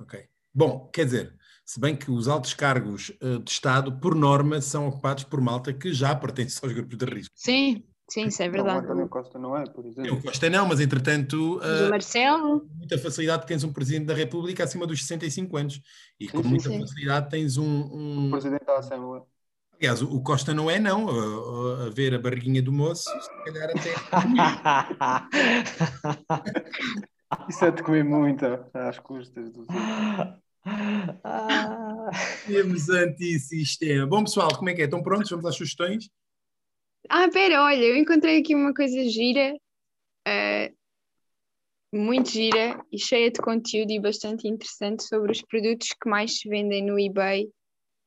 okay. 0.00 0.28
Bom, 0.54 0.88
quer 0.92 1.04
dizer, 1.04 1.36
se 1.64 1.80
bem 1.80 1.96
que 1.96 2.10
os 2.10 2.28
altos 2.28 2.54
cargos 2.54 3.10
uh, 3.22 3.38
de 3.40 3.50
Estado, 3.50 3.98
por 3.98 4.14
norma, 4.14 4.60
são 4.60 4.86
ocupados 4.86 5.24
por 5.24 5.40
malta 5.40 5.72
que 5.72 5.92
já 5.92 6.14
pertence 6.14 6.60
aos 6.62 6.72
grupos 6.72 6.96
de 6.96 7.04
risco. 7.04 7.34
Sim, 7.34 7.84
sim, 8.08 8.26
isso 8.26 8.42
é 8.42 8.48
verdade. 8.48 8.86
Não, 8.86 9.04
o 9.04 9.08
Costa 9.08 9.38
não 9.38 9.56
é, 9.56 9.64
por 9.64 9.86
exemplo. 9.86 10.14
O 10.14 10.22
Costa 10.22 10.50
não, 10.50 10.66
mas 10.66 10.80
entretanto. 10.80 11.58
Uh, 11.58 11.86
o 11.86 11.90
Marcelo. 11.90 12.68
Muita 12.76 12.98
facilidade 12.98 13.46
tens 13.46 13.64
um 13.64 13.72
Presidente 13.72 14.06
da 14.06 14.14
República 14.14 14.64
acima 14.64 14.86
dos 14.86 15.00
65 15.00 15.56
anos. 15.56 15.80
E 16.20 16.26
sim, 16.26 16.32
com 16.32 16.42
sim, 16.42 16.48
muita 16.48 16.68
sim. 16.68 16.80
facilidade 16.80 17.30
tens 17.30 17.56
um. 17.56 17.64
um... 17.64 18.28
O 18.28 18.30
Presidente 18.30 18.64
da 18.64 18.78
Assembleia. 18.78 19.24
Aliás, 19.78 20.02
o 20.02 20.20
Costa 20.22 20.54
não 20.54 20.70
é, 20.70 20.78
não. 20.78 21.08
A, 21.08 21.86
a, 21.86 21.90
ver 21.90 22.14
a 22.14 22.18
barriguinha 22.18 22.62
do 22.62 22.72
moço, 22.72 23.10
se 23.20 23.28
calhar 23.44 23.70
até. 23.70 23.94
Isso 27.48 27.64
é 27.64 27.70
de 27.70 27.82
comer 27.82 28.04
muito 28.04 28.44
às 28.72 28.98
custas 28.98 29.50
dos 29.50 29.66
Temos 32.46 32.88
antissistema. 32.88 34.06
Bom, 34.06 34.24
pessoal, 34.24 34.56
como 34.56 34.70
é 34.70 34.74
que 34.74 34.82
é? 34.82 34.84
Estão 34.84 35.02
prontos? 35.02 35.30
Vamos 35.30 35.46
às 35.46 35.56
sugestões? 35.56 36.08
Ah, 37.08 37.28
pera, 37.28 37.62
olha, 37.62 37.82
eu 37.82 37.96
encontrei 37.96 38.40
aqui 38.40 38.54
uma 38.54 38.72
coisa 38.72 39.08
gira, 39.08 39.54
uh, 40.26 40.74
muito 41.92 42.30
gira 42.30 42.82
e 42.90 42.98
cheia 42.98 43.30
de 43.30 43.40
conteúdo 43.40 43.90
e 43.90 44.00
bastante 44.00 44.48
interessante 44.48 45.02
sobre 45.02 45.32
os 45.32 45.42
produtos 45.42 45.88
que 45.88 46.08
mais 46.08 46.38
se 46.38 46.48
vendem 46.48 46.82
no 46.82 46.98
eBay 46.98 47.50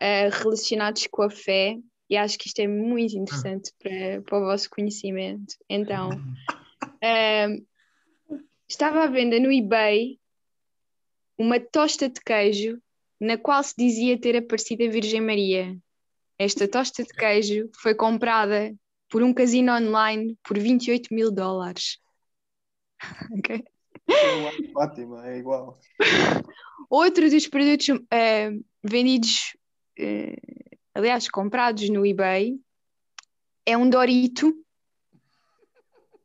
uh, 0.01 0.29
relacionados 0.31 1.07
com 1.07 1.23
a 1.23 1.29
fé, 1.29 1.77
e 2.09 2.15
acho 2.15 2.37
que 2.37 2.47
isto 2.47 2.59
é 2.59 2.67
muito 2.67 3.17
interessante 3.17 3.71
para, 3.79 4.21
para 4.21 4.39
o 4.39 4.45
vosso 4.45 4.69
conhecimento. 4.69 5.55
Então, 5.69 6.09
uh, 6.81 7.65
estava 8.67 9.03
à 9.03 9.07
venda 9.07 9.39
no 9.39 9.51
eBay 9.51 10.19
uma 11.37 11.59
tosta 11.59 12.09
de 12.09 12.19
queijo 12.21 12.81
na 13.19 13.37
qual 13.37 13.61
se 13.63 13.73
dizia 13.77 14.19
ter 14.19 14.37
aparecido 14.37 14.83
a 14.83 14.89
Virgem 14.89 15.21
Maria. 15.21 15.77
Esta 16.37 16.67
tosta 16.67 17.03
de 17.03 17.09
queijo 17.09 17.69
foi 17.81 17.95
comprada 17.95 18.75
por 19.09 19.23
um 19.23 19.33
casino 19.33 19.73
online 19.73 20.37
por 20.43 20.57
28 20.57 21.13
mil 21.13 21.31
dólares. 21.31 21.99
ok? 23.37 23.63
Fátima, 24.73 25.27
é 25.27 25.39
igual. 25.39 25.79
Outro 26.89 27.29
dos 27.29 27.47
produtos 27.47 27.89
uh, 27.89 28.65
vendidos 28.83 29.57
uh, 29.99 30.77
aliás, 30.93 31.29
comprados 31.29 31.89
no 31.89 32.05
eBay, 32.05 32.59
é 33.65 33.77
um 33.77 33.89
Dorito, 33.89 34.53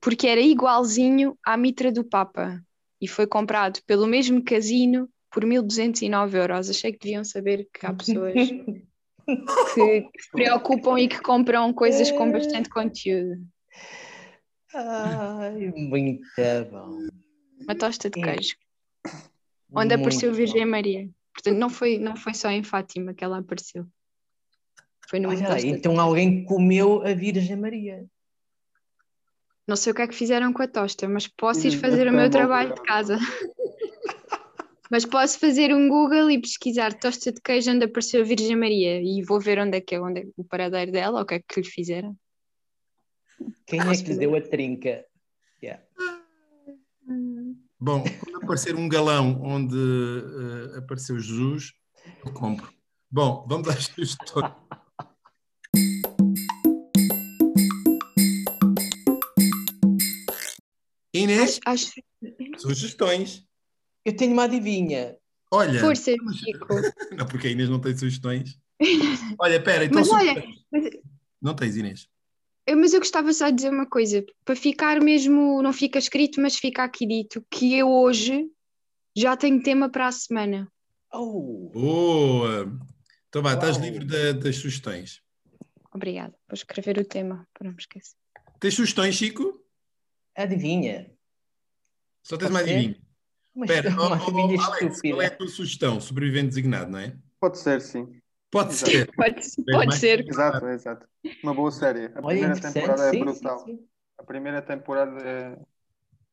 porque 0.00 0.26
era 0.26 0.40
igualzinho 0.40 1.38
à 1.44 1.56
mitra 1.56 1.92
do 1.92 2.04
Papa 2.04 2.62
e 3.00 3.08
foi 3.08 3.26
comprado 3.26 3.80
pelo 3.86 4.06
mesmo 4.06 4.42
casino 4.44 5.08
por 5.30 5.44
1209 5.44 6.38
euros. 6.38 6.70
Achei 6.70 6.92
que 6.92 6.98
deviam 7.00 7.24
saber 7.24 7.68
que 7.72 7.84
há 7.84 7.92
pessoas 7.92 8.34
que, 9.74 10.08
se 10.20 10.30
preocupam 10.30 10.98
e 10.98 11.08
que 11.08 11.20
compram 11.20 11.72
coisas 11.72 12.10
com 12.12 12.30
bastante 12.30 12.68
conteúdo. 12.68 13.40
Ai, 14.74 15.72
muito 15.74 16.22
bom. 16.70 17.08
Uma 17.60 17.74
tosta 17.74 18.08
de 18.08 18.20
queijo. 18.20 18.56
Onde 19.74 19.94
apareceu 19.94 20.32
Virgem 20.32 20.66
Maria. 20.66 21.08
Portanto, 21.32 21.58
não 21.58 21.70
foi, 21.70 21.98
não 21.98 22.16
foi 22.16 22.34
só 22.34 22.50
em 22.50 22.62
Fátima 22.62 23.14
que 23.14 23.24
ela 23.24 23.38
apareceu. 23.38 23.86
Foi 25.08 25.18
no 25.18 25.28
Olha, 25.28 25.66
então 25.66 26.00
alguém 26.00 26.44
comeu 26.44 27.02
a 27.02 27.12
Virgem 27.12 27.56
Maria. 27.56 28.04
Não 29.66 29.76
sei 29.76 29.92
o 29.92 29.94
que 29.94 30.02
é 30.02 30.06
que 30.08 30.14
fizeram 30.14 30.52
com 30.52 30.62
a 30.62 30.68
tosta, 30.68 31.08
mas 31.08 31.26
posso 31.28 31.66
ir 31.66 31.72
fazer 31.72 32.08
o 32.08 32.12
meu 32.12 32.28
trabalho 32.28 32.74
de 32.74 32.82
casa. 32.82 33.18
mas 34.90 35.06
posso 35.06 35.38
fazer 35.38 35.74
um 35.74 35.88
Google 35.88 36.30
e 36.30 36.40
pesquisar 36.40 36.92
tosta 36.92 37.32
de 37.32 37.40
queijo 37.40 37.70
onde 37.70 37.84
apareceu 37.84 38.20
a 38.20 38.24
Virgem 38.24 38.56
Maria 38.56 39.00
e 39.00 39.22
vou 39.22 39.40
ver 39.40 39.58
onde 39.58 39.78
é 39.78 39.80
que 39.80 39.94
é, 39.94 40.00
onde 40.00 40.20
é 40.20 40.24
o 40.36 40.44
paradeiro 40.44 40.92
dela, 40.92 41.18
ou 41.18 41.22
o 41.22 41.26
que 41.26 41.34
é 41.34 41.40
que 41.40 41.60
lhe 41.60 41.66
fizeram. 41.66 42.16
Quem 43.66 43.80
é 43.80 43.96
que 43.96 44.12
lhe 44.12 44.18
deu 44.18 44.34
a 44.34 44.40
trinca? 44.40 45.04
Yeah. 45.62 45.82
Bom, 47.82 48.04
quando 48.20 48.44
aparecer 48.44 48.76
um 48.76 48.88
galão 48.88 49.42
onde 49.42 49.74
uh, 49.74 50.78
apareceu 50.78 51.18
Jesus, 51.18 51.72
eu 52.24 52.32
compro. 52.32 52.72
Bom, 53.10 53.44
vamos 53.48 53.66
às 53.66 53.86
sugestões. 53.90 54.52
Inês, 61.12 61.58
acho, 61.66 61.90
sugestões. 62.56 63.44
Eu 64.04 64.14
tenho 64.14 64.32
uma 64.32 64.44
adivinha. 64.44 65.16
Olha. 65.50 65.80
Força, 65.80 66.12
Chico. 66.38 66.68
não, 67.16 67.26
porque 67.26 67.48
a 67.48 67.50
Inês 67.50 67.68
não 67.68 67.80
tem 67.80 67.96
sugestões. 67.98 68.60
Olha, 69.40 69.60
pera, 69.60 69.86
então. 69.86 69.98
Mas 69.98 70.08
olha, 70.08 70.44
mas... 70.70 70.88
Não 71.40 71.56
tens, 71.56 71.76
Inês. 71.76 72.08
Mas 72.68 72.92
eu 72.92 73.00
gostava 73.00 73.32
só 73.32 73.50
de 73.50 73.56
dizer 73.56 73.70
uma 73.70 73.86
coisa, 73.86 74.24
para 74.44 74.54
ficar 74.54 75.00
mesmo, 75.00 75.60
não 75.62 75.72
fica 75.72 75.98
escrito, 75.98 76.40
mas 76.40 76.56
fica 76.56 76.84
aqui 76.84 77.06
dito, 77.06 77.44
que 77.50 77.76
eu 77.76 77.90
hoje 77.90 78.48
já 79.16 79.36
tenho 79.36 79.62
tema 79.62 79.90
para 79.90 80.06
a 80.06 80.12
semana. 80.12 80.70
Oh! 81.12 81.70
Boa! 81.72 82.72
Então 83.28 83.42
vá, 83.42 83.54
estás 83.54 83.76
livre 83.78 84.04
de, 84.04 84.34
das 84.34 84.56
sugestões. 84.56 85.20
Obrigada. 85.92 86.34
Vou 86.48 86.54
escrever 86.54 86.98
o 86.98 87.04
tema, 87.04 87.46
para 87.52 87.66
não 87.66 87.72
me 87.72 87.80
esquecer. 87.80 88.14
Tens 88.60 88.74
sugestões, 88.74 89.14
Chico? 89.14 89.60
Adivinha. 90.36 91.10
Só 92.22 92.36
tens 92.36 92.50
mais 92.50 92.66
adivinha. 92.66 92.96
Espera, 93.56 93.88
é 93.88 93.92
uma 93.92 94.16
oh, 94.16 94.30
oh, 94.56 94.60
Alex, 94.60 95.00
qual 95.00 95.20
é 95.20 95.26
a 95.26 95.36
tua 95.36 95.48
sugestão? 95.48 96.00
Sobrevivente 96.00 96.48
designado, 96.48 96.90
não 96.90 96.98
é? 96.98 97.16
Pode 97.38 97.58
ser, 97.58 97.80
sim. 97.80 98.21
Pode 98.52 98.74
Exato. 98.74 98.92
ser. 98.92 99.10
Pode, 99.16 99.40
pode 99.72 99.98
ser. 99.98 100.28
Exato, 100.28 100.66
exato. 100.68 101.08
Uma 101.42 101.54
boa 101.54 101.72
série. 101.72 102.04
A 102.14 102.20
primeira 102.22 102.60
temporada 102.60 103.02
é 103.04 103.10
sim, 103.10 103.18
brutal. 103.20 103.58
sim, 103.60 103.64
sim. 103.64 103.88
A 104.18 104.22
primeira 104.22 104.60
temporada 104.60 105.20
é, 105.26 105.58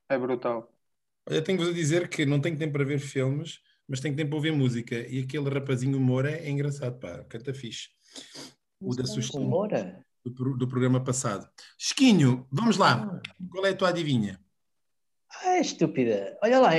é 0.10 0.18
brutal. 0.18 0.70
Olha, 1.28 1.42
tenho-vos 1.42 1.70
a 1.70 1.74
dizer 1.74 2.10
que 2.10 2.26
não 2.26 2.42
tenho 2.42 2.58
tempo 2.58 2.74
para 2.74 2.84
ver 2.84 3.00
filmes, 3.00 3.62
mas 3.88 4.02
tenho 4.02 4.18
tempo 4.18 4.32
para 4.32 4.36
ouvir 4.36 4.52
música. 4.52 4.96
E 5.08 5.22
aquele 5.22 5.50
rapazinho 5.50 5.98
Moura 5.98 6.32
é 6.32 6.50
engraçado, 6.50 7.00
pá, 7.00 7.24
canta 7.30 7.54
fixe. 7.54 7.88
O 8.82 8.94
da 8.94 9.06
sugestão 9.06 9.42
Moura? 9.42 10.06
do, 10.26 10.58
do 10.58 10.68
programa 10.68 11.02
passado. 11.02 11.50
Esquinho, 11.78 12.46
vamos 12.52 12.76
lá. 12.76 13.22
Qual 13.50 13.66
é 13.66 13.70
a 13.70 13.76
tua 13.76 13.90
adivinha? 13.90 14.40
Ah, 15.42 15.60
estúpida. 15.60 16.38
Olha 16.44 16.60
lá, 16.60 16.72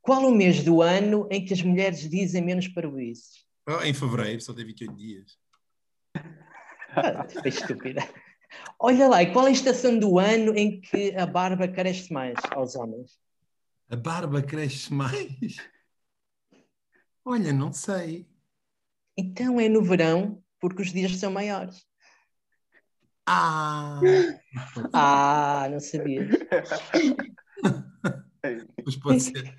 qual 0.00 0.24
o 0.24 0.34
mês 0.34 0.64
do 0.64 0.80
ano 0.80 1.28
em 1.30 1.44
que 1.44 1.52
as 1.52 1.60
mulheres 1.60 2.08
dizem 2.08 2.42
menos 2.42 2.68
parvoíces? 2.68 3.47
Oh, 3.70 3.82
em 3.82 3.92
fevereiro, 3.92 4.40
só 4.40 4.54
tem 4.54 4.64
28 4.64 4.96
dias. 4.96 5.38
Estúpida. 7.44 8.00
Olha 8.80 9.06
lá, 9.08 9.22
e 9.22 9.30
qual 9.30 9.44
é 9.44 9.50
a 9.50 9.52
estação 9.52 9.98
do 9.98 10.18
ano 10.18 10.56
em 10.56 10.80
que 10.80 11.14
a 11.14 11.26
barba 11.26 11.68
cresce 11.68 12.10
mais 12.10 12.38
aos 12.50 12.74
homens? 12.74 13.20
A 13.90 13.96
barba 13.96 14.40
cresce 14.40 14.90
mais? 14.90 15.58
Olha, 17.22 17.52
não 17.52 17.70
sei. 17.70 18.26
Então 19.14 19.60
é 19.60 19.68
no 19.68 19.82
verão, 19.82 20.42
porque 20.58 20.80
os 20.80 20.90
dias 20.90 21.14
são 21.16 21.30
maiores. 21.30 21.86
Ah! 23.26 24.00
Ah, 24.94 25.68
não 25.70 25.78
sabia. 25.78 26.26
Mas 28.84 28.96
pode 28.96 29.20
ser. 29.20 29.54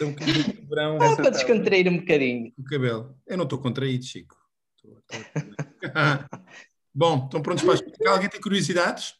Um 0.00 0.10
bocadinho 0.12 0.44
de 0.44 0.66
verão 0.66 0.96
Ah, 1.00 1.16
para 1.16 1.30
descontrair 1.30 1.88
um 1.88 1.98
bocadinho. 1.98 2.52
o 2.58 2.64
cabelo. 2.64 3.16
Eu 3.26 3.36
não 3.36 3.44
estou 3.44 3.58
contraído, 3.58 4.04
Chico. 4.04 4.36
Estou- 4.76 4.98
estou- 5.10 5.80
Bom, 6.94 7.24
estão 7.24 7.40
prontos 7.42 7.64
para 7.64 7.74
explicar? 7.74 8.10
Alguém 8.12 8.28
tem 8.28 8.40
curiosidades? 8.40 9.14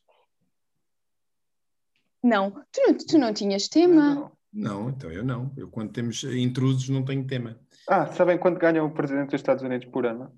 Não, 2.23 2.51
tu 2.71 2.81
não, 2.87 2.97
tu 2.97 3.19
não 3.19 3.35
tinhas 3.35 3.69
tema. 3.69 4.15
Não. 4.15 4.33
Não, 4.53 4.91
então 4.91 5.11
eu 5.11 5.25
não. 5.25 5.51
Eu, 5.57 5.69
quando 5.69 5.93
temos 5.93 6.23
intrusos, 6.25 6.89
não 6.91 7.03
tenho 7.05 7.27
tema. 7.27 7.59
Ah, 7.89 8.07
sabem 8.13 8.39
quanto 8.39 8.59
ganha 8.61 8.85
o 8.85 8.93
presidente 8.93 9.31
dos 9.31 9.41
Estados 9.41 9.63
Unidos 9.65 9.89
por 9.89 10.05
ano? 10.07 10.33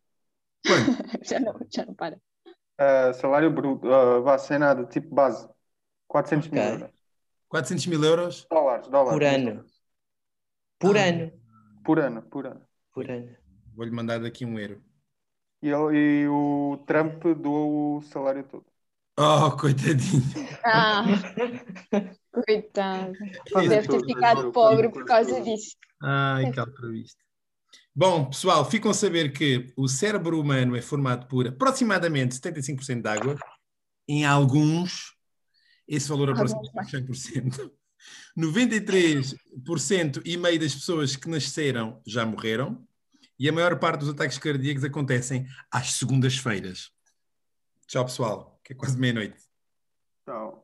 Já 1.22 1.40
não, 1.40 1.58
já 1.68 1.84
não 1.84 1.94
para. 1.94 2.18
Ah, 2.78 3.12
salário 3.12 3.50
bruto, 3.52 3.86
uh, 3.86 4.22
vá, 4.22 4.38
sem 4.38 4.58
nada, 4.58 4.84
tipo 4.86 5.14
base. 5.14 5.46
400 6.08 6.48
mil 6.48 6.62
Ok. 6.62 6.72
euros. 6.74 6.93
400 7.48 7.86
mil 7.86 8.02
euros? 8.04 8.46
Dólares, 8.50 8.88
dólares. 8.88 9.12
Por 9.12 9.24
ano. 9.24 9.64
Por 10.78 10.96
Ah. 10.98 11.04
ano. 11.08 11.32
Por 11.84 11.98
ano, 12.00 12.22
por 12.22 12.46
ano. 12.46 12.66
Por 12.92 13.10
ano. 13.10 13.36
Vou-lhe 13.74 13.90
mandar 13.90 14.20
daqui 14.20 14.44
um 14.44 14.58
euro. 14.58 14.82
E, 15.62 15.68
ele- 15.68 16.22
e 16.24 16.28
o 16.28 16.82
Trump 16.86 17.22
doou 17.40 17.96
o 17.98 18.02
salário 18.02 18.44
todo. 18.44 18.64
Oh, 19.18 19.50
coitadinho. 19.56 20.22
Ah, 20.66 21.04
coitado. 22.32 23.12
Deve 23.68 23.86
ter 23.88 24.04
ficado 24.04 24.50
pobre 24.52 24.88
por 24.90 25.04
causa 25.04 25.40
disso. 25.40 25.76
Ai, 26.02 26.50
que 26.50 26.58
altruísta. 26.60 27.22
Bom, 27.94 28.26
pessoal, 28.26 28.64
ficam 28.68 28.90
a 28.90 28.94
saber 28.94 29.32
que 29.32 29.72
o 29.76 29.86
cérebro 29.88 30.40
humano 30.40 30.74
é 30.76 30.82
formado 30.82 31.26
por 31.28 31.46
aproximadamente 31.46 32.34
75% 32.34 33.02
de 33.02 33.08
água. 33.08 33.36
Em 34.08 34.24
alguns, 34.26 35.13
esse 35.86 36.08
valor 36.08 36.30
aproxima 36.30 36.62
100%. 36.62 37.70
93% 38.36 40.22
e 40.24 40.36
meio 40.36 40.58
das 40.58 40.74
pessoas 40.74 41.16
que 41.16 41.28
nasceram 41.28 42.00
já 42.06 42.26
morreram. 42.26 42.86
E 43.38 43.48
a 43.48 43.52
maior 43.52 43.78
parte 43.78 44.00
dos 44.00 44.10
ataques 44.10 44.38
cardíacos 44.38 44.84
acontecem 44.84 45.46
às 45.70 45.92
segundas-feiras. 45.94 46.90
Tchau, 47.86 48.04
pessoal, 48.04 48.60
que 48.62 48.72
é 48.72 48.76
quase 48.76 48.96
meia-noite. 48.98 49.42
Tchau. 50.24 50.63